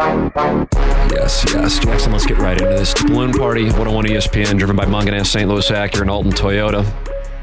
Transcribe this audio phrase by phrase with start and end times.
[0.00, 1.78] Yes, yes.
[1.80, 2.94] Jackson, let's get right into this.
[2.94, 5.48] Balloon Party, 101 ESPN, driven by Mungenast, St.
[5.48, 6.84] Louis Acura, and Alton Toyota.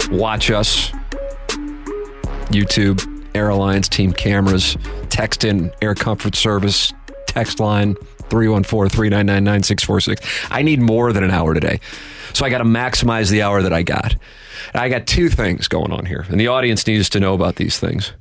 [0.09, 0.91] Watch us.
[2.49, 3.03] YouTube,
[3.35, 4.77] Airlines, team cameras,
[5.09, 6.93] text in air comfort service,
[7.27, 7.95] text line
[8.29, 10.47] 314 399 9646.
[10.49, 11.81] I need more than an hour today.
[12.31, 14.15] So I got to maximize the hour that I got.
[14.73, 17.77] I got two things going on here, and the audience needs to know about these
[17.79, 18.13] things.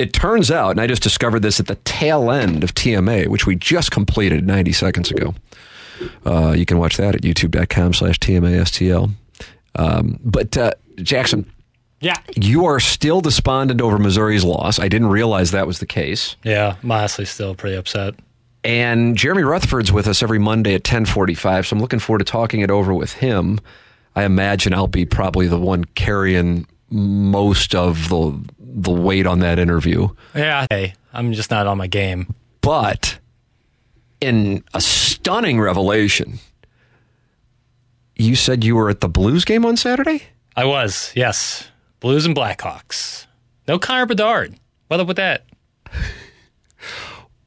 [0.00, 3.46] It turns out, and I just discovered this at the tail end of TMA, which
[3.46, 5.34] we just completed 90 seconds ago.
[6.24, 9.10] Uh, you can watch that at youtube.com slash TMASTL.
[9.74, 11.50] Um, but uh, Jackson,
[12.00, 12.16] Yeah.
[12.34, 14.78] you are still despondent over Missouri's loss.
[14.78, 16.36] I didn't realize that was the case.
[16.44, 16.76] Yeah.
[16.82, 18.14] I'm honestly still pretty upset.
[18.64, 22.60] And Jeremy Rutherford's with us every Monday at 1045, so I'm looking forward to talking
[22.60, 23.60] it over with him.
[24.16, 28.38] I imagine I'll be probably the one carrying most of the
[28.72, 30.08] the weight on that interview.
[30.34, 30.66] Yeah.
[30.70, 32.34] Hey, I'm just not on my game.
[32.60, 33.18] But
[34.20, 36.38] in a stunning revelation,
[38.16, 40.22] you said you were at the Blues game on Saturday?
[40.56, 41.68] I was, yes.
[42.00, 43.26] Blues and Blackhawks.
[43.66, 44.54] No Connor Bedard.
[44.88, 45.46] What up with that?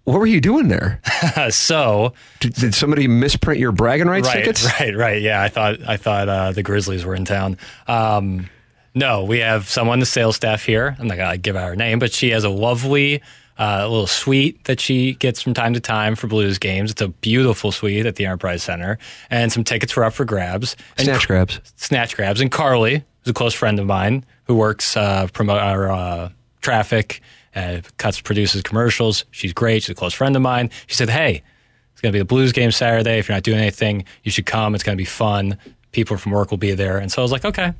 [0.06, 1.02] What were you doing there?
[1.52, 4.66] So, Did, did somebody misprint your bragging rights right, tickets?
[4.80, 5.22] right, right.
[5.22, 7.58] Yeah, I thought I thought uh, the Grizzlies were in town.
[7.88, 8.50] Um,
[8.96, 10.96] no, we have someone, the sales staff here.
[11.00, 13.22] I'm not gonna give out her name, but she has a lovely
[13.60, 16.92] uh, little suite that she gets from time to time for Blues games.
[16.92, 18.98] It's a beautiful suite at the Enterprise Center,
[19.30, 20.76] and some tickets were up for grabs.
[20.98, 21.60] And Snatch grabs.
[21.76, 22.42] snatch grabs.
[22.42, 26.30] And Carly, who's a close friend of mine who works uh, promote our uh,
[26.62, 27.22] traffic,
[27.56, 29.26] uh, cuts produces commercials.
[29.32, 29.84] She's great.
[29.84, 30.70] She's a close friend of mine.
[30.88, 31.44] She said, "Hey,
[31.92, 33.20] it's going to be the Blues game Saturday.
[33.20, 34.74] If you're not doing anything, you should come.
[34.76, 35.58] It's going to be fun.
[35.92, 37.74] People from work will be there." And so I was like, "Okay."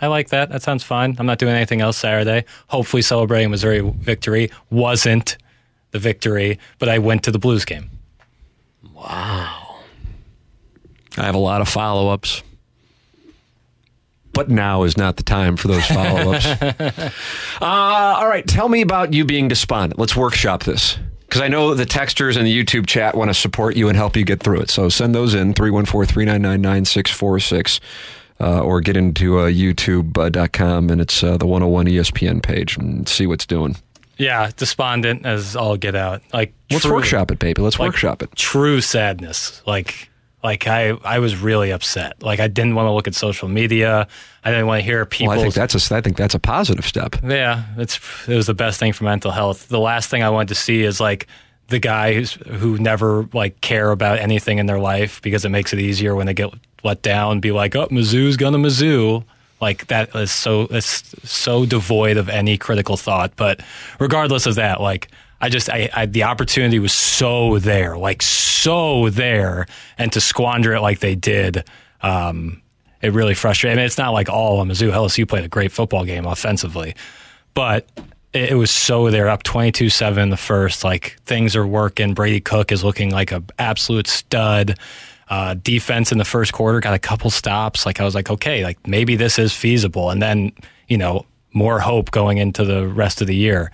[0.00, 0.50] I like that.
[0.50, 1.16] That sounds fine.
[1.18, 2.44] I'm not doing anything else Saturday.
[2.68, 5.38] Hopefully, celebrating Missouri victory wasn't
[5.92, 7.90] the victory, but I went to the Blues game.
[8.92, 9.76] Wow.
[11.16, 12.42] I have a lot of follow ups.
[14.32, 16.44] But now is not the time for those follow ups.
[17.62, 20.00] uh, all right, tell me about you being despondent.
[20.00, 20.98] Let's workshop this.
[21.20, 24.16] Because I know the texters and the YouTube chat want to support you and help
[24.16, 24.70] you get through it.
[24.70, 27.80] So send those in 314 399 9646
[28.40, 33.46] or get into uh, youtube.com and it's uh, the 101 ESPN page and see what's
[33.46, 33.76] doing.
[34.16, 36.22] Yeah, despondent as all get out.
[36.32, 37.62] Like Let's true- workshop it, baby.
[37.62, 38.34] Let's like, workshop it.
[38.36, 39.62] True sadness.
[39.66, 40.08] Like
[40.42, 42.22] like I I was really upset.
[42.22, 44.06] Like I didn't want to look at social media.
[44.44, 45.30] I didn't want to hear people.
[45.30, 47.16] Well, I think that's a, I think that's a positive step.
[47.24, 49.68] yeah, it's it was the best thing for mental health.
[49.68, 51.26] The last thing I wanted to see is like
[51.68, 55.72] the guy who's, who never like care about anything in their life because it makes
[55.72, 56.52] it easier when they get
[56.84, 57.40] let down.
[57.40, 59.24] Be like, oh, Mizzou's gonna Mizzou.
[59.60, 63.32] Like that is so it's so devoid of any critical thought.
[63.36, 63.62] But
[63.98, 65.08] regardless of that, like
[65.40, 69.66] I just I, I the opportunity was so there, like so there,
[69.98, 71.64] and to squander it like they did.
[72.02, 72.62] Um,
[73.02, 73.76] it really frustrated.
[73.76, 74.90] I mean, it's not like all on Mizzou.
[74.90, 76.94] LSU played a great football game offensively,
[77.52, 77.86] but
[78.32, 80.84] it, it was so there, up twenty two seven in the first.
[80.84, 82.14] Like things are working.
[82.14, 84.78] Brady Cook is looking like an absolute stud.
[85.34, 87.84] Uh, defense in the first quarter got a couple stops.
[87.86, 90.10] Like I was like, okay, like maybe this is feasible.
[90.10, 90.52] And then
[90.86, 93.72] you know more hope going into the rest of the year.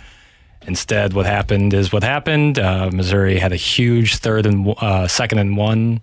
[0.67, 2.59] Instead, what happened is what happened.
[2.59, 6.01] Uh, Missouri had a huge third and uh, second and one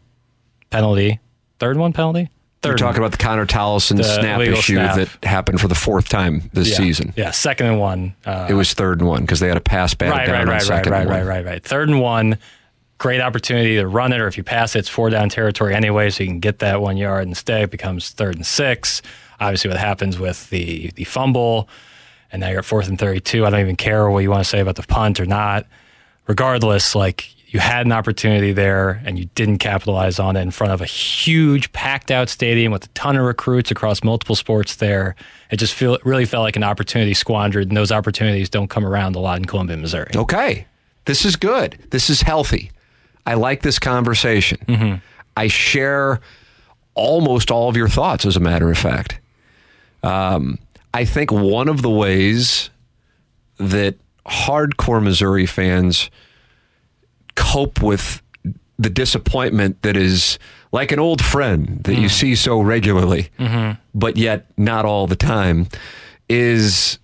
[0.69, 1.19] penalty.
[1.59, 2.29] Third and one penalty.
[2.61, 4.95] Third You're talking about the Connor The snap issue snap.
[4.95, 7.13] that happened for the fourth time this yeah, season.
[7.15, 8.15] Yeah, second and one.
[8.25, 10.41] Uh, It was third and one because they had a pass back right, down right,
[10.41, 11.27] on right, right, second right, and right, one.
[11.27, 11.63] right, right.
[11.63, 12.37] Third and one.
[12.97, 16.09] Great opportunity to run it, or if you pass it, it's four down territory anyway,
[16.09, 17.63] so you can get that one yard and stay.
[17.63, 19.01] It becomes third and six.
[19.39, 21.69] Obviously, what happens with the the fumble,
[22.31, 23.45] and now you're at fourth and thirty-two.
[23.45, 25.67] I don't even care what you want to say about the punt or not.
[26.27, 30.73] Regardless, like you had an opportunity there and you didn't capitalize on it in front
[30.73, 35.15] of a huge packed out stadium with a ton of recruits across multiple sports there.
[35.49, 39.15] It just feel, really felt like an opportunity squandered, and those opportunities don't come around
[39.15, 40.11] a lot in Columbia, Missouri.
[40.13, 40.65] Okay.
[41.05, 41.77] This is good.
[41.91, 42.71] This is healthy.
[43.27, 44.57] I like this conversation.
[44.67, 44.95] Mm-hmm.
[45.35, 46.21] I share
[46.95, 49.19] almost all of your thoughts, as a matter of fact.
[50.01, 50.57] Um,
[50.93, 52.69] I think one of the ways
[53.57, 53.95] that
[54.25, 56.09] hardcore Missouri fans
[57.35, 58.21] cope with
[58.79, 60.39] the disappointment that is
[60.71, 63.29] like an old friend that you see so regularly,
[63.93, 65.67] but yet not all the time,
[66.29, 66.97] is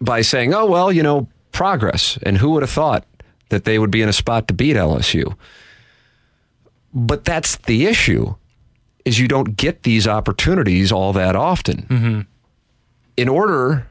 [0.00, 2.18] by saying, oh, well, you know, progress.
[2.22, 3.06] And who would have thought
[3.50, 5.36] that they would be in a spot to beat LSU?
[6.92, 8.34] But that's the issue
[9.04, 11.86] is you don't get these opportunities all that often.
[11.88, 12.20] Mm-hmm.
[13.16, 13.86] In order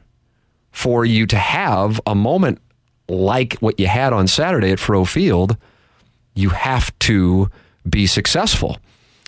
[0.72, 2.60] for you to have a moment
[3.08, 5.56] like what you had on Saturday at Faurot Field,
[6.34, 7.50] you have to
[7.88, 8.78] be successful.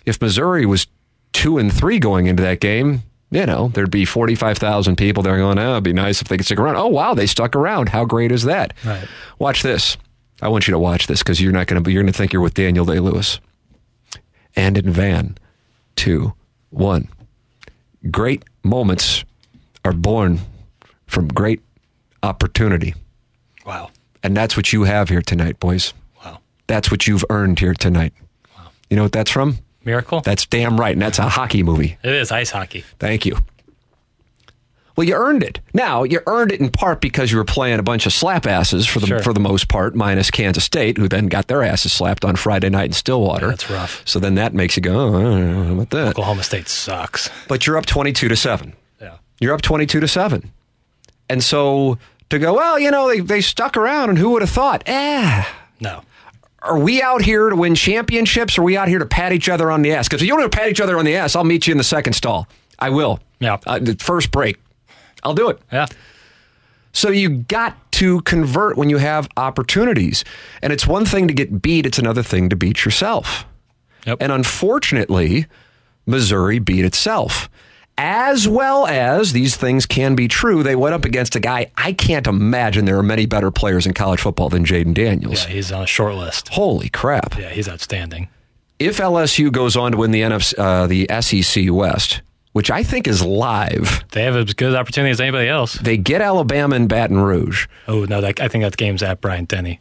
[0.05, 0.87] If Missouri was
[1.33, 5.57] two and three going into that game, you know, there'd be 45,000 people there going,
[5.57, 6.75] oh, it'd be nice if they could stick around.
[6.75, 7.89] Oh, wow, they stuck around.
[7.89, 8.73] How great is that?
[8.85, 9.07] Right.
[9.39, 9.97] Watch this.
[10.43, 12.33] I want you to watch this because you're not going to you're going to think
[12.33, 13.39] you're with Daniel Day Lewis.
[14.57, 15.37] And in van,
[15.95, 16.33] two,
[16.69, 17.07] one.
[18.11, 19.23] Great moments
[19.85, 20.41] are born
[21.07, 21.61] from great
[22.23, 22.93] opportunity.
[23.65, 23.91] Wow.
[24.21, 25.93] And that's what you have here tonight, boys.
[26.23, 26.39] Wow.
[26.67, 28.13] That's what you've earned here tonight.
[28.57, 28.67] Wow.
[28.89, 29.59] You know what that's from?
[29.85, 30.19] Miracle?
[30.21, 30.93] That's damn right.
[30.93, 31.97] And that's a hockey movie.
[32.03, 32.83] it is ice hockey.
[32.99, 33.37] Thank you.
[34.95, 35.59] Well, you earned it.
[35.73, 38.85] Now you earned it in part because you were playing a bunch of slap asses
[38.85, 39.19] for the Sure.
[39.23, 42.69] for the most part, minus Kansas State, who then got their asses slapped on Friday
[42.69, 43.45] night in Stillwater.
[43.47, 44.03] Yeah, that's rough.
[44.05, 46.07] So then that makes you go, oh, I don't know about that.
[46.09, 47.29] Oklahoma State sucks.
[47.47, 48.73] But you're up twenty-two to seven.
[49.01, 49.17] Yeah.
[49.39, 50.51] You're up twenty-two to seven,
[51.29, 51.97] and so
[52.29, 54.83] to go, well, you know, they they stuck around, and who would have thought?
[54.85, 55.43] Eh.
[55.79, 56.01] No.
[56.61, 58.57] Are we out here to win championships?
[58.57, 60.07] Or are we out here to pat each other on the ass?
[60.07, 61.77] Because if you want to pat each other on the ass, I'll meet you in
[61.77, 62.47] the second stall.
[62.79, 63.19] I will.
[63.39, 63.57] Yeah.
[63.67, 64.57] Uh, the first break.
[65.23, 65.59] I'll do it.
[65.71, 65.87] Yeah.
[66.91, 70.23] So you got to convert when you have opportunities.
[70.61, 73.45] And it's one thing to get beat, it's another thing to beat yourself.
[74.05, 74.17] Yep.
[74.21, 75.47] And unfortunately,
[76.05, 77.49] Missouri beat itself.
[77.97, 81.93] As well as these things can be true, they went up against a guy I
[81.93, 85.45] can't imagine there are many better players in college football than Jayden Daniels.
[85.45, 86.49] yeah, he's on a short list.
[86.49, 87.37] Holy crap.
[87.37, 88.29] Yeah, he's outstanding.
[88.79, 92.21] If LSU goes on to win the NFC, uh, the SEC West,
[92.53, 95.73] which I think is live, They have as good opportunity as anybody else.
[95.73, 97.67] they get Alabama and Baton Rouge.
[97.87, 99.79] Oh no, that, I think that game's at Bryant Denny.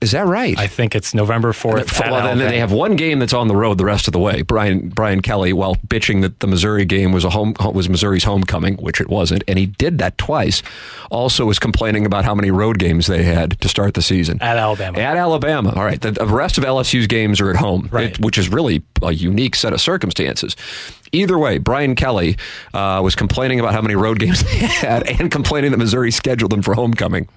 [0.00, 0.58] Is that right?
[0.58, 1.98] I think it's November fourth.
[1.98, 4.42] well, then they have one game that's on the road the rest of the way.
[4.42, 8.74] Brian Brian Kelly, while bitching that the Missouri game was a home was Missouri's homecoming,
[8.74, 10.62] which it wasn't, and he did that twice.
[11.10, 14.58] Also, was complaining about how many road games they had to start the season at
[14.58, 14.98] Alabama.
[14.98, 16.00] At Alabama, all right.
[16.00, 18.10] The, the rest of LSU's games are at home, Right.
[18.10, 20.54] it- which is really a unique set of circumstances.
[21.14, 22.36] Either way, Brian Kelly
[22.72, 26.52] uh, was complaining about how many road games they had, and complaining that Missouri scheduled
[26.52, 27.28] them for homecoming.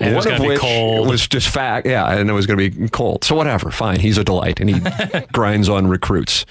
[0.00, 2.58] And it was One of be which was just fact, yeah, and it was going
[2.58, 3.24] to be cold.
[3.24, 4.00] So whatever, fine.
[4.00, 4.80] He's a delight, and he
[5.32, 6.46] grinds on recruits,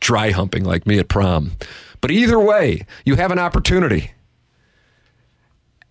[0.00, 1.52] dry humping like me at prom.
[2.00, 4.12] But either way, you have an opportunity,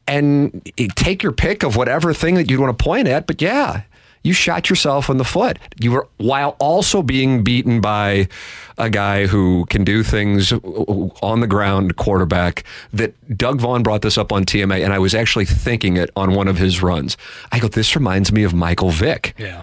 [0.07, 3.27] and take your pick of whatever thing that you want to point at.
[3.27, 3.83] But yeah,
[4.23, 5.57] you shot yourself in the foot.
[5.79, 8.27] You were while also being beaten by
[8.77, 12.63] a guy who can do things uh, uh, on the ground, quarterback.
[12.93, 16.33] That Doug Vaughn brought this up on TMA, and I was actually thinking it on
[16.35, 17.17] one of his runs.
[17.51, 19.35] I go, this reminds me of Michael Vick.
[19.37, 19.61] yeah,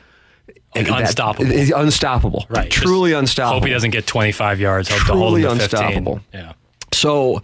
[0.75, 1.51] like That- unstoppable.
[1.51, 2.47] is unstoppable.
[2.49, 3.61] right, Truly Just unstoppable.
[3.61, 4.89] Hope he doesn't get twenty five yards.
[4.89, 5.79] Hope to hold Truly him to 15.
[5.81, 6.21] unstoppable.
[6.35, 6.53] Yeah,
[6.93, 7.43] So,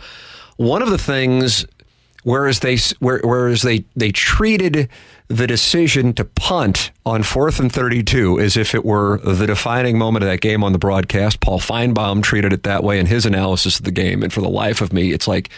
[0.56, 1.64] one of the things,
[2.24, 4.88] whereas they where- whereas they they treated
[5.36, 9.98] the decision to punt on fourth and thirty two as if it were the defining
[9.98, 11.40] moment of that game on the broadcast.
[11.40, 14.48] Paul Finebaum treated it that way in his analysis of the game, and for the
[14.50, 15.48] life of me, it's like.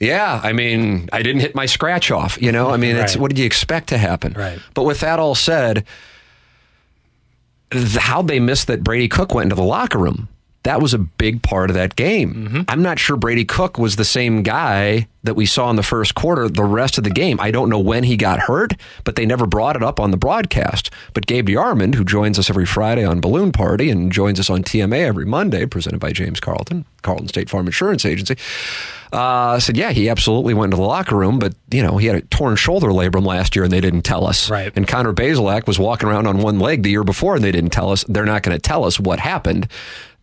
[0.00, 2.36] Yeah, I mean, I didn't hit my scratch off.
[2.42, 3.20] You know, I mean, it's Right.
[3.22, 4.32] what did you expect to happen?
[4.32, 4.58] Right.
[4.74, 5.84] But with that all said,
[7.70, 10.26] how they missed that Brady Cook went into the locker room.
[10.64, 12.64] That was a big part of that game.
[12.68, 16.14] I'm not sure Brady Cook was the same guy that we saw in the first
[16.14, 17.40] quarter the rest of the game.
[17.40, 20.16] I don't know when he got hurt, but they never brought it up on the
[20.16, 20.90] broadcast.
[21.14, 24.62] But Gabe DeArmond, who joins us every Friday on Balloon Party and joins us on
[24.62, 28.36] TMA every Monday, presented by James Carlton, Carlton State Farm Insurance Agency,
[29.12, 32.16] uh, said, yeah, he absolutely went into the locker room, but, you know, he had
[32.16, 34.48] a torn shoulder labrum last year and they didn't tell us.
[34.50, 34.72] Right.
[34.74, 37.70] And Connor Bazelak was walking around on one leg the year before and they didn't
[37.70, 38.04] tell us.
[38.08, 39.68] They're not going to tell us what happened.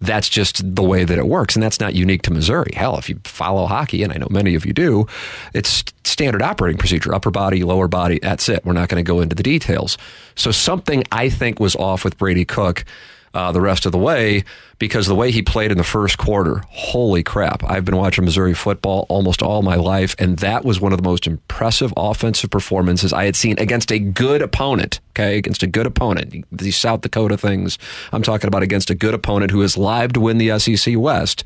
[0.02, 1.56] That's just the way that it works.
[1.56, 2.72] And that's not unique to Missouri.
[2.74, 5.08] Hell, if you follow hockey, and I know many of you do,
[5.54, 8.66] it's standard operating procedure upper body, lower body, that's it.
[8.66, 9.98] We're not going to go into the details.
[10.36, 12.86] So something I think was off with Brady Cook.
[13.34, 14.44] Uh, the rest of the way
[14.80, 17.64] because the way he played in the first quarter, holy crap.
[17.64, 21.08] I've been watching Missouri football almost all my life, and that was one of the
[21.08, 25.00] most impressive offensive performances I had seen against a good opponent.
[25.12, 26.46] Okay, against a good opponent.
[26.52, 27.78] These South Dakota things,
[28.12, 31.44] I'm talking about against a good opponent who is live to win the SEC West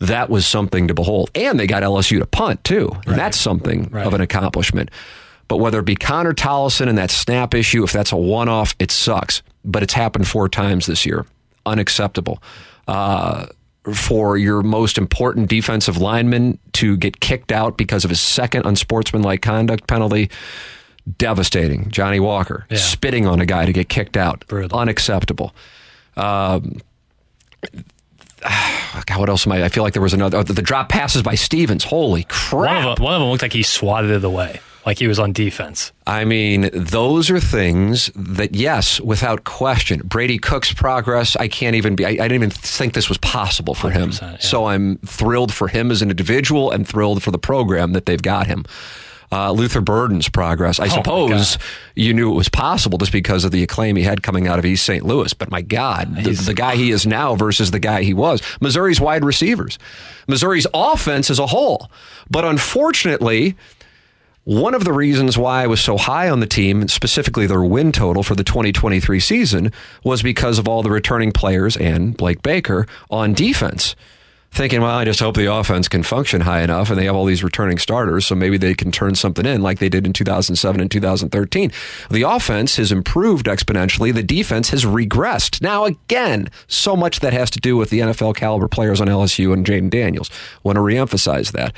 [0.00, 1.30] that was something to behold.
[1.34, 2.88] And they got LSU to punt too.
[3.06, 3.16] Right.
[3.16, 4.06] That's something right.
[4.06, 4.90] of an accomplishment.
[5.46, 8.74] But whether it be Connor Tollison and that snap issue, if that's a one off,
[8.78, 9.42] it sucks.
[9.64, 11.26] But it's happened four times this year.
[11.66, 12.42] Unacceptable.
[12.88, 13.46] Uh,
[13.94, 19.42] for your most important defensive lineman to get kicked out because of his second unsportsmanlike
[19.42, 20.30] conduct penalty,
[21.16, 21.90] devastating.
[21.90, 22.76] Johnny Walker yeah.
[22.76, 24.78] spitting on a guy to get kicked out, Brutal.
[24.78, 25.54] unacceptable.
[26.16, 26.80] Um,
[29.06, 29.64] God, what else am I?
[29.64, 30.38] I feel like there was another.
[30.38, 31.84] Oh, the drop passes by Stevens.
[31.84, 32.52] Holy crap!
[32.52, 35.18] One of them, one of them looked like he swatted it away like he was
[35.18, 35.92] on defense.
[36.06, 41.96] I mean, those are things that, yes, without question, Brady Cook's progress, I can't even
[41.96, 44.12] be, I, I didn't even think this was possible for him.
[44.20, 44.38] Yeah.
[44.38, 48.22] So I'm thrilled for him as an individual and thrilled for the program that they've
[48.22, 48.64] got him.
[49.32, 50.80] Uh, Luther Burden's progress.
[50.80, 51.56] I oh suppose
[51.94, 54.64] you knew it was possible just because of the acclaim he had coming out of
[54.64, 55.04] East St.
[55.04, 55.32] Louis.
[55.34, 58.42] But my God, the, the, guy he is now versus the guy he was.
[58.60, 59.78] Missouri's wide receivers,
[60.26, 61.92] Missouri's offense as a whole.
[62.28, 63.56] But unfortunately,
[64.50, 67.92] one of the reasons why I was so high on the team, specifically their win
[67.92, 72.88] total for the 2023 season, was because of all the returning players and Blake Baker
[73.12, 73.94] on defense.
[74.50, 77.26] Thinking, well, I just hope the offense can function high enough and they have all
[77.26, 80.80] these returning starters, so maybe they can turn something in like they did in 2007
[80.80, 81.70] and 2013.
[82.10, 84.12] The offense has improved exponentially.
[84.12, 85.62] The defense has regressed.
[85.62, 89.52] Now, again, so much that has to do with the NFL caliber players on LSU
[89.52, 90.28] and Jayden Daniels.
[90.64, 91.72] Want to reemphasize that.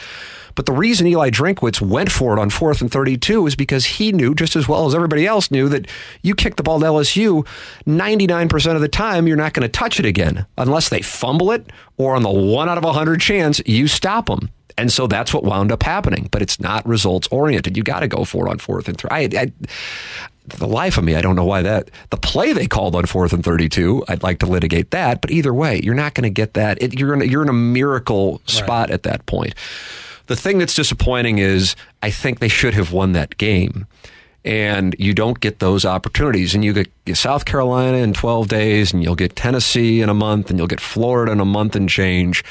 [0.55, 4.13] But the reason Eli Drinkwitz went for it on fourth and 32 is because he
[4.13, 5.87] knew, just as well as everybody else knew, that
[6.23, 7.47] you kick the ball to LSU,
[7.87, 11.67] 99% of the time, you're not going to touch it again unless they fumble it
[11.97, 14.51] or on the one out of 100 chance, you stop them.
[14.79, 16.29] And so that's what wound up happening.
[16.31, 17.77] But it's not results oriented.
[17.77, 19.11] You got to go for it on fourth and three.
[19.11, 19.53] I, I,
[20.47, 23.33] the life of me, I don't know why that the play they called on fourth
[23.33, 24.05] and thirty-two.
[24.09, 26.83] I'd like to litigate that, but either way, you're not going to get that.
[26.83, 28.91] It, you're in a, you're in a miracle spot right.
[28.91, 29.55] at that point.
[30.33, 33.87] The thing that's disappointing is I think they should have won that game.
[34.47, 36.55] And you don't get those opportunities.
[36.55, 40.49] And you get South Carolina in 12 days, and you'll get Tennessee in a month,
[40.49, 42.43] and you'll get Florida in a month and change.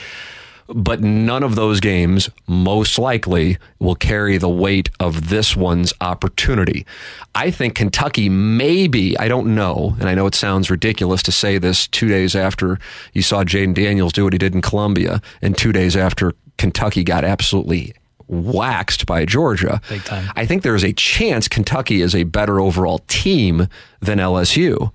[0.68, 6.86] But none of those games, most likely, will carry the weight of this one's opportunity.
[7.34, 11.58] I think Kentucky maybe, I don't know, and I know it sounds ridiculous to say
[11.58, 12.78] this two days after
[13.14, 17.04] you saw Jayden Daniels do what he did in Columbia, and two days after Kentucky
[17.04, 17.92] got absolutely
[18.28, 19.82] waxed by Georgia.
[19.90, 20.32] Big time.
[20.36, 23.68] I think there's a chance Kentucky is a better overall team
[24.00, 24.92] than LSU.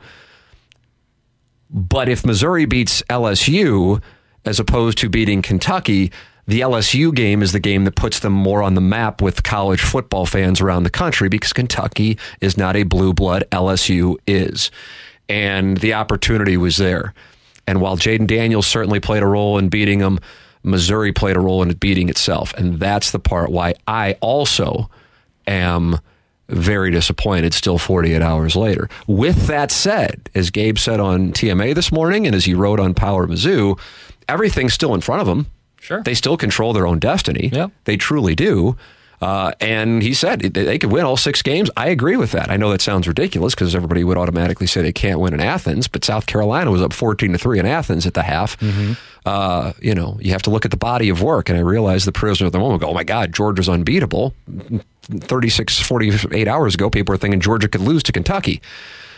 [1.69, 4.01] But if Missouri beats LSU
[4.45, 6.13] as opposed to beating Kentucky,
[6.47, 9.81] the LSU game is the game that puts them more on the map with college
[9.81, 14.71] football fans around the country because Kentucky is not a blue blood, LSU is.
[15.29, 17.13] And the opportunity was there.
[17.67, 20.21] And while Jayden Daniels certainly played a role in beating them,
[20.67, 22.53] Missouri played a role in beating itself.
[22.55, 24.91] And that's the part why I also
[25.47, 26.01] am
[26.49, 28.89] very disappointed still 48 hours later.
[29.07, 32.95] With that said, as Gabe said on TMA this morning and as he wrote on
[32.95, 33.79] Power Mizzou,
[34.29, 35.47] everything's still in front of them.
[35.81, 36.03] Sure.
[36.03, 37.51] They still control their own destiny.
[37.53, 37.71] Yep.
[37.85, 38.77] They truly do.
[39.21, 41.71] Uh, and he said they could win all six games.
[41.77, 42.51] I agree with that.
[42.51, 45.89] I know that sounds ridiculous because everybody would automatically say they can't win in Athens,
[45.89, 48.59] but South Carolina was up 14 to 3 in Athens at the half.
[48.61, 48.93] Mm-hmm.
[49.25, 51.49] Uh, you know, you have to look at the body of work.
[51.49, 54.35] And I realize the prisoner of the moment go, oh my God, Georgia's unbeatable.
[55.09, 58.61] 36, 48 hours ago, people were thinking Georgia could lose to Kentucky.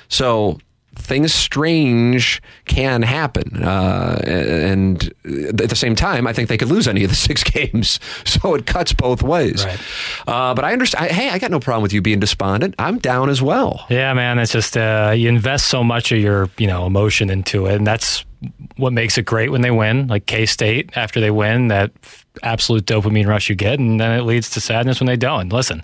[0.09, 0.59] So
[0.99, 3.63] things strange can happen.
[3.63, 7.43] Uh, and at the same time, I think they could lose any of the six
[7.43, 8.01] games.
[8.25, 9.65] So it cuts both ways.
[9.65, 9.81] Right.
[10.27, 11.11] Uh, but I understand.
[11.11, 12.75] Hey, I got no problem with you being despondent.
[12.79, 13.87] I'm down as well.
[13.89, 14.39] Yeah, man.
[14.39, 17.87] It's just uh, you invest so much of your you know emotion into it, and
[17.87, 18.25] that's
[18.77, 20.07] what makes it great when they win.
[20.09, 21.91] Like K State, after they win, that
[22.43, 25.49] absolute dopamine rush you get, and then it leads to sadness when they don't.
[25.49, 25.83] Listen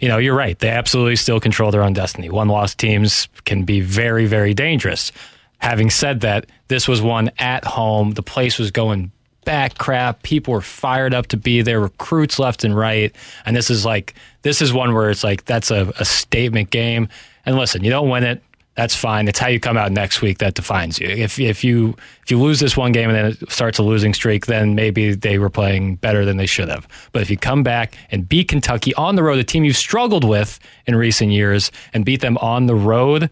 [0.00, 0.58] you know, you're right.
[0.58, 2.30] They absolutely still control their own destiny.
[2.30, 5.12] One loss teams can be very, very dangerous.
[5.58, 8.12] Having said that, this was one at home.
[8.12, 9.12] The place was going
[9.44, 10.22] back crap.
[10.22, 13.14] People were fired up to be there, recruits left and right.
[13.44, 17.08] And this is like, this is one where it's like, that's a, a statement game.
[17.44, 18.42] And listen, you don't win it.
[18.80, 19.28] That's fine.
[19.28, 21.06] It's how you come out next week that defines you.
[21.06, 24.14] If if you if you lose this one game and then it starts a losing
[24.14, 26.88] streak, then maybe they were playing better than they should have.
[27.12, 30.24] But if you come back and beat Kentucky on the road, a team you've struggled
[30.24, 33.28] with in recent years, and beat them on the road,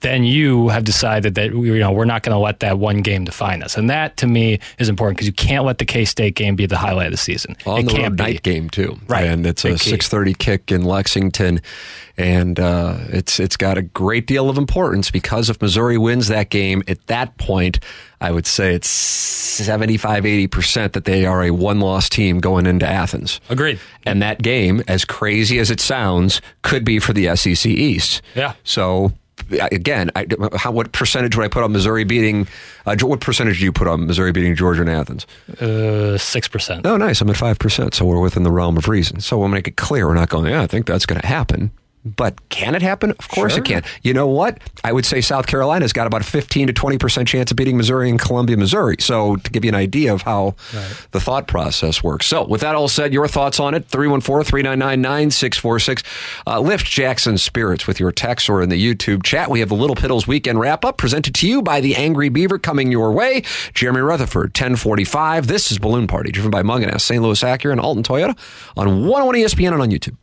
[0.00, 3.24] then you have decided that you know we're not going to let that one game
[3.24, 6.34] define us, and that to me is important because you can't let the K State
[6.34, 7.56] game be the highlight of the season.
[7.66, 8.22] On it the can't road be.
[8.24, 9.26] night game too, Right.
[9.26, 11.60] And it's a six thirty kick in Lexington,
[12.16, 16.50] and uh, it's it's got a great deal of importance because if Missouri wins that
[16.50, 17.80] game, at that point,
[18.20, 22.66] I would say it's 75 80 percent that they are a one loss team going
[22.66, 23.40] into Athens.
[23.48, 23.78] Agreed.
[24.06, 28.22] And that game, as crazy as it sounds, could be for the SEC East.
[28.34, 28.54] Yeah.
[28.64, 29.12] So
[29.50, 32.46] again, I, how, what percentage would I put on Missouri beating?
[32.86, 35.26] Uh, what percentage do you put on Missouri beating Georgia and Athens?
[35.60, 36.86] Uh, Six percent.
[36.86, 37.20] Oh, nice.
[37.20, 39.20] I'm at five percent, so we're within the realm of reason.
[39.20, 40.50] So we'll make it clear we're not going.
[40.50, 41.70] Yeah, I think that's going to happen.
[42.04, 43.10] But can it happen?
[43.10, 43.82] Of course it can.
[44.02, 44.58] You know what?
[44.82, 47.76] I would say South Carolina's got about a 15 to 20 percent chance of beating
[47.76, 48.96] Missouri and Columbia, Missouri.
[49.00, 50.54] So to give you an idea of how
[51.12, 52.26] the thought process works.
[52.26, 53.86] So with that all said, your thoughts on it?
[53.88, 56.04] 314-399-9646.
[56.46, 59.50] Uh, lift Jackson's spirits with your text or in the YouTube chat.
[59.50, 62.58] We have the Little Piddles weekend wrap up presented to you by the Angry Beaver
[62.58, 63.42] coming your way.
[63.74, 65.46] Jeremy Rutherford, 1045.
[65.46, 67.22] This is Balloon Party, driven by Mungenast, St.
[67.22, 68.36] Louis Acura, and Alton Toyota
[68.76, 70.16] on 101 ESPN and on YouTube.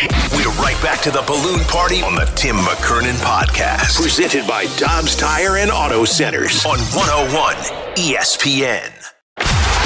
[0.00, 4.00] We're right back to the balloon party on the Tim McKernan podcast.
[4.00, 7.54] Presented by Dobbs Tire and Auto Centers on 101
[7.94, 8.90] ESPN.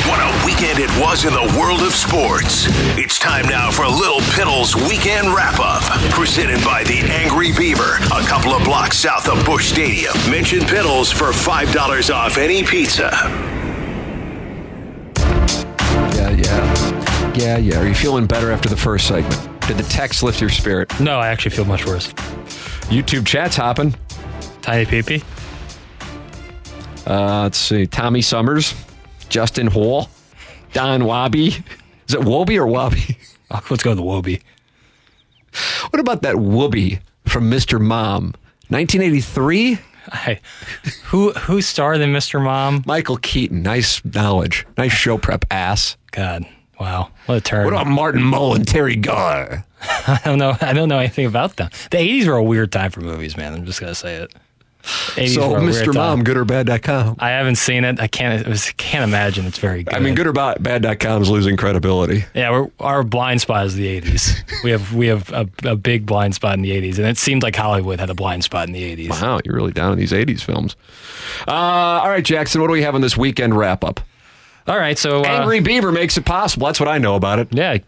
[0.09, 2.67] What a weekend it was in the world of sports.
[2.97, 5.83] It's time now for Little Piddles weekend wrap up.
[6.13, 10.15] Presented by the Angry Beaver, a couple of blocks south of Busch Stadium.
[10.31, 13.11] Mention Piddles for $5 off any pizza.
[16.17, 17.35] Yeah, yeah.
[17.35, 17.81] Yeah, yeah.
[17.81, 19.48] Are you feeling better after the first segment?
[19.69, 20.99] Did the text lift your spirit?
[20.99, 22.11] No, I actually feel much worse.
[22.89, 23.95] YouTube chat's hopping.
[24.63, 25.23] Tiny peepee.
[27.07, 27.87] Uh, let's see.
[27.87, 28.75] Tommy Summers,
[29.29, 30.09] Justin Hall,
[30.73, 31.49] Don Wabi.
[31.49, 33.19] Is it Wobby or Wabi?
[33.51, 34.43] Oh, let's go to the Wobie.
[35.89, 37.81] What about that Woobie from Mr.
[37.81, 38.35] Mom?
[38.69, 39.79] 1983?
[40.13, 40.41] Hey,
[41.05, 42.43] who who starred in Mr.
[42.43, 42.83] Mom?
[42.87, 43.63] Michael Keaton.
[43.63, 44.67] Nice knowledge.
[44.77, 45.97] Nice show prep, ass.
[46.11, 46.47] God,
[46.81, 47.65] wow, what a turn!
[47.65, 49.65] What about Martin Mull and Teri Garr?
[49.81, 50.57] I don't know.
[50.61, 51.71] I don't know anything about them.
[51.91, 53.55] The '80s were a weird time for movies, man.
[53.55, 54.35] I'm just gonna say it.
[54.83, 55.95] 80s So, were a weird Mr.
[55.95, 57.17] Mom, goodOrBad.com.
[57.19, 58.01] I haven't seen it.
[58.01, 58.47] I can't.
[58.47, 59.95] Was, can't imagine it's very good.
[59.95, 62.25] I mean, goodOrBad.com is losing credibility.
[62.35, 64.63] Yeah, we're, our blind spot is the '80s.
[64.65, 67.43] we have we have a, a big blind spot in the '80s, and it seemed
[67.43, 69.11] like Hollywood had a blind spot in the '80s.
[69.11, 70.77] Wow, you're really down in these 80s films.
[71.47, 74.01] Uh, all right, Jackson, what do we have on this weekend wrap up?
[74.69, 76.67] All right, so uh, Angry Beaver makes it possible.
[76.67, 77.49] That's what I know about it.
[77.53, 77.79] yeah,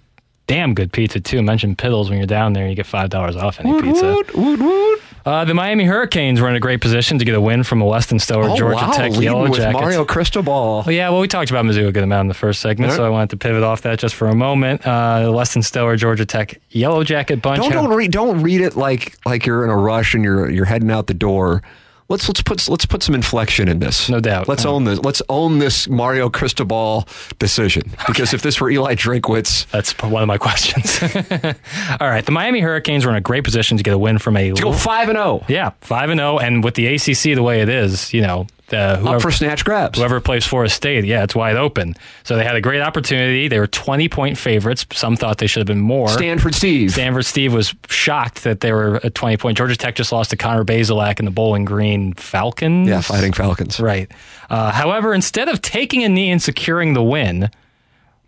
[0.47, 1.43] damn good pizza too.
[1.43, 4.13] Mention Piddles when you're down there, you get five dollars off any pizza.
[4.15, 5.03] Woot, woot, woot.
[5.27, 7.85] Uh, the Miami Hurricanes were in a great position to get a win from a
[7.85, 9.79] Weston Stower Oh, Georgia wow, Tech Yellow with Jackets.
[9.79, 10.83] Mario Cristobal.
[10.87, 13.05] Well, yeah, well, we talked about Mizzou a good amount in the first segment, so
[13.05, 14.81] I wanted to pivot off that just for a moment.
[14.87, 17.61] Uh, the Weston Stower Georgia Tech Yellow Jacket bunch.
[17.63, 20.65] Don't don't read don't read it like like you're in a rush and you're you're
[20.65, 21.63] heading out the door.
[22.11, 24.11] Let's let's put let's put some inflection in this.
[24.11, 24.49] No doubt.
[24.49, 24.99] Let's own this.
[24.99, 27.07] Let's own this Mario Cristobal
[27.39, 31.01] decision because if this were Eli Drinkwitz, That's one of my questions.
[32.01, 34.37] All right, the Miami Hurricanes were in a great position to get a win from
[34.37, 37.43] a to go five and zero yeah five and zero, and with the ACC the
[37.45, 39.99] way it is, you know, the, whoever, up for snatch grabs.
[39.99, 41.95] whoever plays Forest State, yeah, it's wide open.
[42.25, 43.47] So they had a great opportunity.
[43.49, 44.87] They were twenty point favorites.
[44.93, 46.09] Some thought they should have been more.
[46.09, 46.93] Stanford Steve.
[46.93, 49.59] Stanford Steve was shocked that they were a 20 point.
[49.59, 52.89] Georgia Tech just lost to Connor Bazelak and the Bowling Green Falcons.
[52.89, 53.79] yeah, fighting Falcons.
[53.79, 54.11] Right.
[54.49, 57.51] Uh, however, instead of taking a knee and securing the win,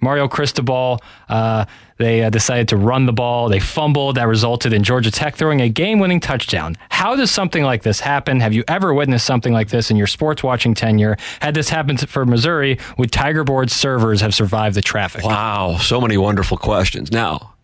[0.02, 1.64] Mario Cristobal, uh,
[1.96, 3.48] they uh, decided to run the ball.
[3.48, 4.16] They fumbled.
[4.16, 6.76] That resulted in Georgia Tech throwing a game winning touchdown.
[6.90, 8.40] How does something like this happen?
[8.40, 11.16] Have you ever witnessed something like this in your sports watching tenure?
[11.40, 15.24] Had this happened for Missouri, would Tiger Board servers have survived the traffic?
[15.24, 17.12] Wow, so many wonderful questions.
[17.12, 17.54] Now,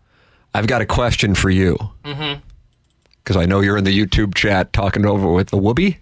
[0.53, 1.77] I've got a question for you.
[2.05, 2.39] Mm-hmm.
[3.23, 5.97] Because I know you're in the YouTube chat talking over with the Whoopi.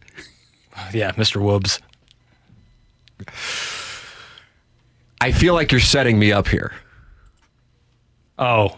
[0.93, 1.41] Yeah, Mr.
[1.41, 1.81] Woobs.
[5.21, 6.71] I feel like you're setting me up here.
[8.39, 8.77] Oh,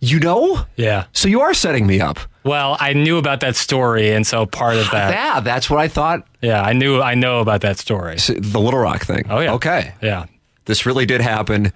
[0.00, 0.64] You know?
[0.76, 1.04] yeah.
[1.12, 2.18] So you are setting me up.
[2.44, 5.12] Well, I knew about that story, and so part of that.
[5.14, 6.26] Yeah, that's what I thought.
[6.42, 7.00] Yeah, I knew.
[7.00, 8.16] I know about that story.
[8.16, 9.24] The Little Rock thing.
[9.30, 9.54] Oh yeah.
[9.54, 9.94] Okay.
[10.02, 10.26] Yeah.
[10.66, 11.72] This really did happen.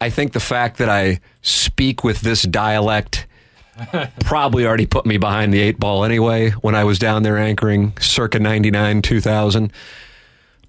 [0.00, 3.26] I think the fact that I speak with this dialect
[4.20, 7.94] probably already put me behind the eight ball anyway when I was down there anchoring
[7.98, 9.72] circa 99, 2000.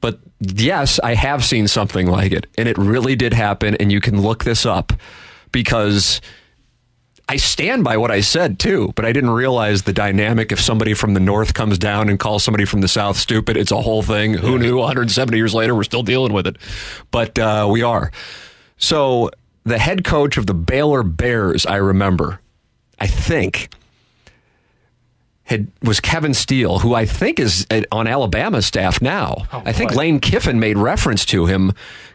[0.06, 2.46] But yes, I have seen something like it.
[2.60, 3.74] And it really did happen.
[3.80, 4.94] And you can look this up
[5.52, 6.22] because
[7.28, 10.52] I stand by what I said too, but I didn't realize the dynamic.
[10.52, 13.72] If somebody from the north comes down and calls somebody from the south stupid, it's
[13.72, 14.36] a whole thing.
[14.36, 14.78] Who knew?
[14.78, 16.58] 170 years later, we're still dealing with it,
[17.10, 18.12] but uh, we are.
[18.78, 19.32] So
[19.64, 22.42] the head coach of the Baylor Bears, I remember,
[23.00, 23.72] I think
[25.46, 29.46] had was Kevin Steele, who I think is at- on Alabama's staff now.
[29.54, 29.98] Oh, I think boy.
[29.98, 31.72] Lane Kiffin made reference to him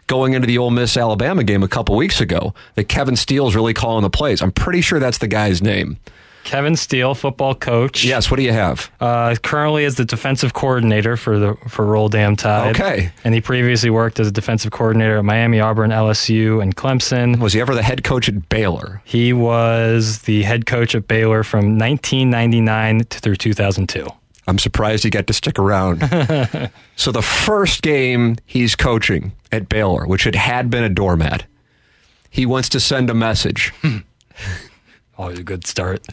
[0.07, 2.53] going into the Ole Miss Alabama game a couple weeks ago.
[2.75, 4.41] That Kevin Steele's really calling the plays.
[4.41, 5.97] I'm pretty sure that's the guy's name.
[6.43, 8.03] Kevin Steele, football coach.
[8.03, 8.29] Yes.
[8.29, 8.91] What do you have?
[8.99, 12.75] Uh, currently is the defensive coordinator for the for Roll Damn Tide.
[12.75, 13.11] Okay.
[13.23, 17.39] And he previously worked as a defensive coordinator at Miami, Auburn, LSU, and Clemson.
[17.39, 19.01] Was he ever the head coach at Baylor?
[19.05, 24.07] He was the head coach at Baylor from 1999 to through 2002.
[24.47, 26.01] I'm surprised he got to stick around.
[26.95, 31.45] so the first game he's coaching at Baylor, which had had been a doormat,
[32.29, 33.71] he wants to send a message.
[35.17, 36.05] Always a good start.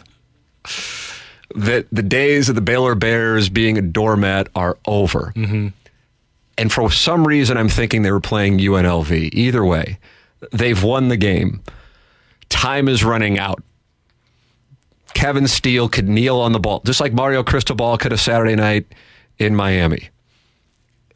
[1.55, 5.33] That the days of the Baylor Bears being a doormat are over.
[5.35, 5.69] Mm-hmm.
[6.59, 9.31] And for some reason, I'm thinking they were playing UNLV.
[9.33, 9.99] Either way,
[10.53, 11.63] they've won the game.
[12.49, 13.63] Time is running out.
[15.15, 18.87] Kevin Steele could kneel on the ball, just like Mario Cristobal could have Saturday night
[19.39, 20.11] in Miami.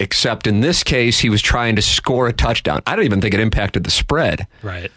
[0.01, 2.83] Except in this case, he was trying to score a touchdown.
[2.87, 4.47] I don't even think it impacted the spread.
[4.63, 4.91] Right.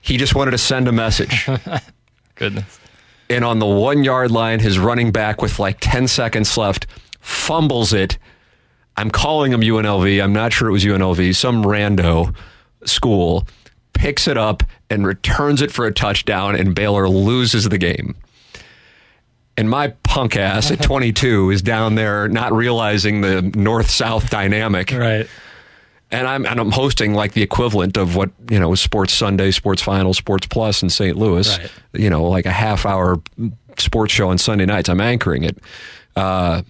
[0.00, 1.48] He just wanted to send a message.
[2.34, 2.78] Goodness.
[3.30, 6.86] And on the one yard line, his running back with like 10 seconds left
[7.20, 8.18] fumbles it.
[8.96, 10.22] I'm calling him UNLV.
[10.22, 11.34] I'm not sure it was UNLV.
[11.34, 12.34] Some rando
[12.84, 13.46] school
[13.92, 18.14] picks it up and returns it for a touchdown, and Baylor loses the game.
[19.56, 24.90] And my punk ass at 22 is down there not realizing the north south dynamic
[24.90, 25.28] Right.
[26.10, 29.82] And I'm and I'm hosting like the equivalent of what you know Sports Sunday, Sports
[29.82, 31.16] Final, Sports Plus in St.
[31.16, 31.58] Louis.
[31.58, 31.70] Right.
[31.94, 33.20] You know, like a half hour
[33.78, 34.88] sports show on Sunday nights.
[34.88, 35.58] I'm anchoring it.
[36.16, 36.62] Uh,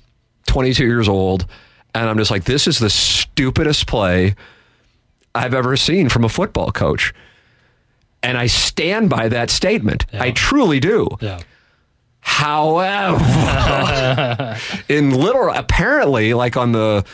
[0.47, 1.47] 22 years old,
[1.95, 4.35] and I'm just like, this is the stupidest play
[5.35, 7.13] I've ever seen from a football coach.
[8.23, 10.07] And I stand by that statement.
[10.15, 11.09] I truly do.
[11.21, 11.41] Yeah.
[12.21, 13.19] However,
[14.89, 17.05] in Little apparently, like on the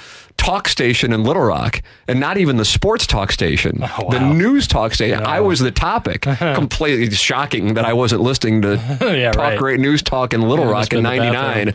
[0.41, 4.67] talk station in Little Rock, and not even the sports talk station, Oh, the news
[4.67, 6.23] talk station, I was the topic.
[6.63, 9.59] Completely shocking that I wasn't listening to Yeah, Talk right.
[9.59, 11.35] Great News Talk in Little Yeah, Rock in been the bathroom.
[11.35, 11.75] '99.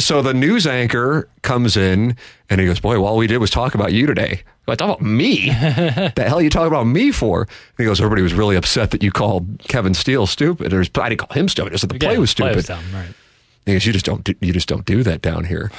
[0.00, 2.16] So the news anchor comes in
[2.50, 5.02] and he goes, "Boy, all we did was talk about you today." I talk about
[5.02, 5.46] me.
[5.50, 7.42] the hell are you talking about me for?
[7.42, 11.08] And he goes, "Everybody was really upset that you called Kevin Steele stupid." Or, I
[11.10, 11.72] didn't call him stupid.
[11.72, 12.56] I said the play was Play stupid.
[12.56, 13.14] was dumb, right.
[13.66, 14.24] He goes, "You just don't.
[14.24, 15.70] Do, you just don't do that down here."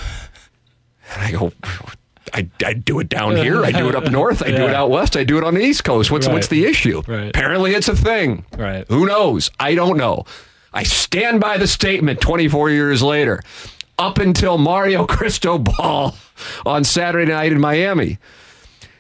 [1.14, 1.52] And I go,
[2.34, 3.64] "I, I do it down here.
[3.64, 4.42] I do it up north.
[4.44, 5.16] I do it out west.
[5.16, 6.12] I do it on the east coast.
[6.12, 6.34] What's Right.
[6.34, 7.02] what's the issue?
[7.08, 7.30] Right.
[7.30, 8.46] Apparently, it's a thing.
[8.58, 8.86] Right.
[8.90, 9.50] Who knows?
[9.60, 10.26] I don't know.
[10.74, 12.20] I stand by the statement.
[12.22, 13.42] Twenty four years later,
[13.98, 16.16] up until Mario Cristobal
[16.66, 18.18] on Saturday night in Miami."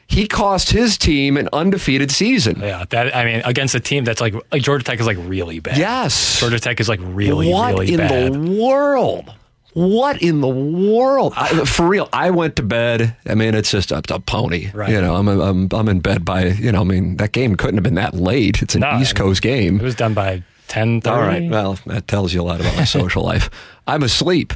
[0.10, 2.62] He cost his team an undefeated season.
[2.62, 2.86] Yeah.
[2.91, 5.78] That I mean, against a team that's like like Georgia Tech is like really bad.
[5.78, 6.39] Yes.
[6.39, 7.54] Georgia Tech is like really, bad.
[7.54, 8.34] what really in bad.
[8.34, 9.34] the world?
[9.78, 11.34] What in the world?
[11.38, 13.16] I, for real, I went to bed.
[13.28, 14.72] I mean, it's just a, a pony.
[14.74, 14.90] Right.
[14.90, 16.82] You know, I'm, I'm I'm in bed by you know.
[16.82, 18.63] I mean, that game couldn't have been that late.
[18.63, 19.80] It's an No, East Coast game.
[19.80, 21.48] It was done by 10 All right.
[21.48, 23.52] Well, that tells you a lot about my social life.
[23.88, 24.54] I'm asleep.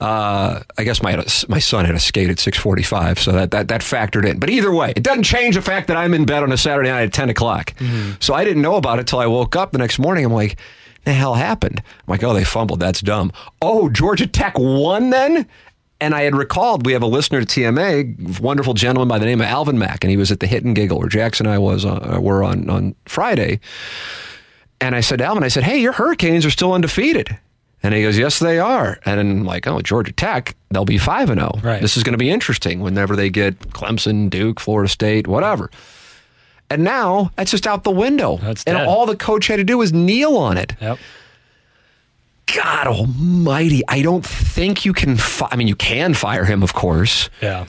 [0.00, 3.82] Uh, I guess my my son had a skate at 6:45, so that, that that
[3.82, 4.38] factored in.
[4.38, 6.88] But either way, it doesn't change the fact that I'm in bed on a Saturday
[6.88, 7.74] night at 10 o'clock.
[8.20, 10.24] So I didn't know about it till I woke up the next morning.
[10.24, 10.56] I'm like,
[11.04, 11.82] the hell happened?
[11.86, 12.80] I'm like, oh, they fumbled.
[12.80, 13.32] That's dumb.
[13.62, 15.46] Oh, Georgia Tech won then.
[16.02, 19.40] And I had recalled we have a listener to TMA, wonderful gentleman by the name
[19.42, 21.58] of Alvin Mack, and he was at the Hit and Giggle where Jackson and I
[21.58, 23.60] was uh, were on on Friday.
[24.80, 27.36] And I said Alvin, I said, hey, your Hurricanes are still undefeated.
[27.82, 28.98] And he goes, yes, they are.
[29.04, 31.60] And I'm like, oh, Georgia Tech, they'll be 5 and 0.
[31.62, 31.80] Right.
[31.80, 35.70] This is going to be interesting whenever they get Clemson, Duke, Florida State, whatever.
[36.70, 38.36] And now that's just out the window.
[38.36, 38.86] That's and dead.
[38.86, 40.74] all the coach had to do was kneel on it.
[40.80, 40.98] Yep.
[42.54, 43.82] God almighty.
[43.88, 47.66] I don't think you can, fi- I mean, you can fire him, of course, Yeah.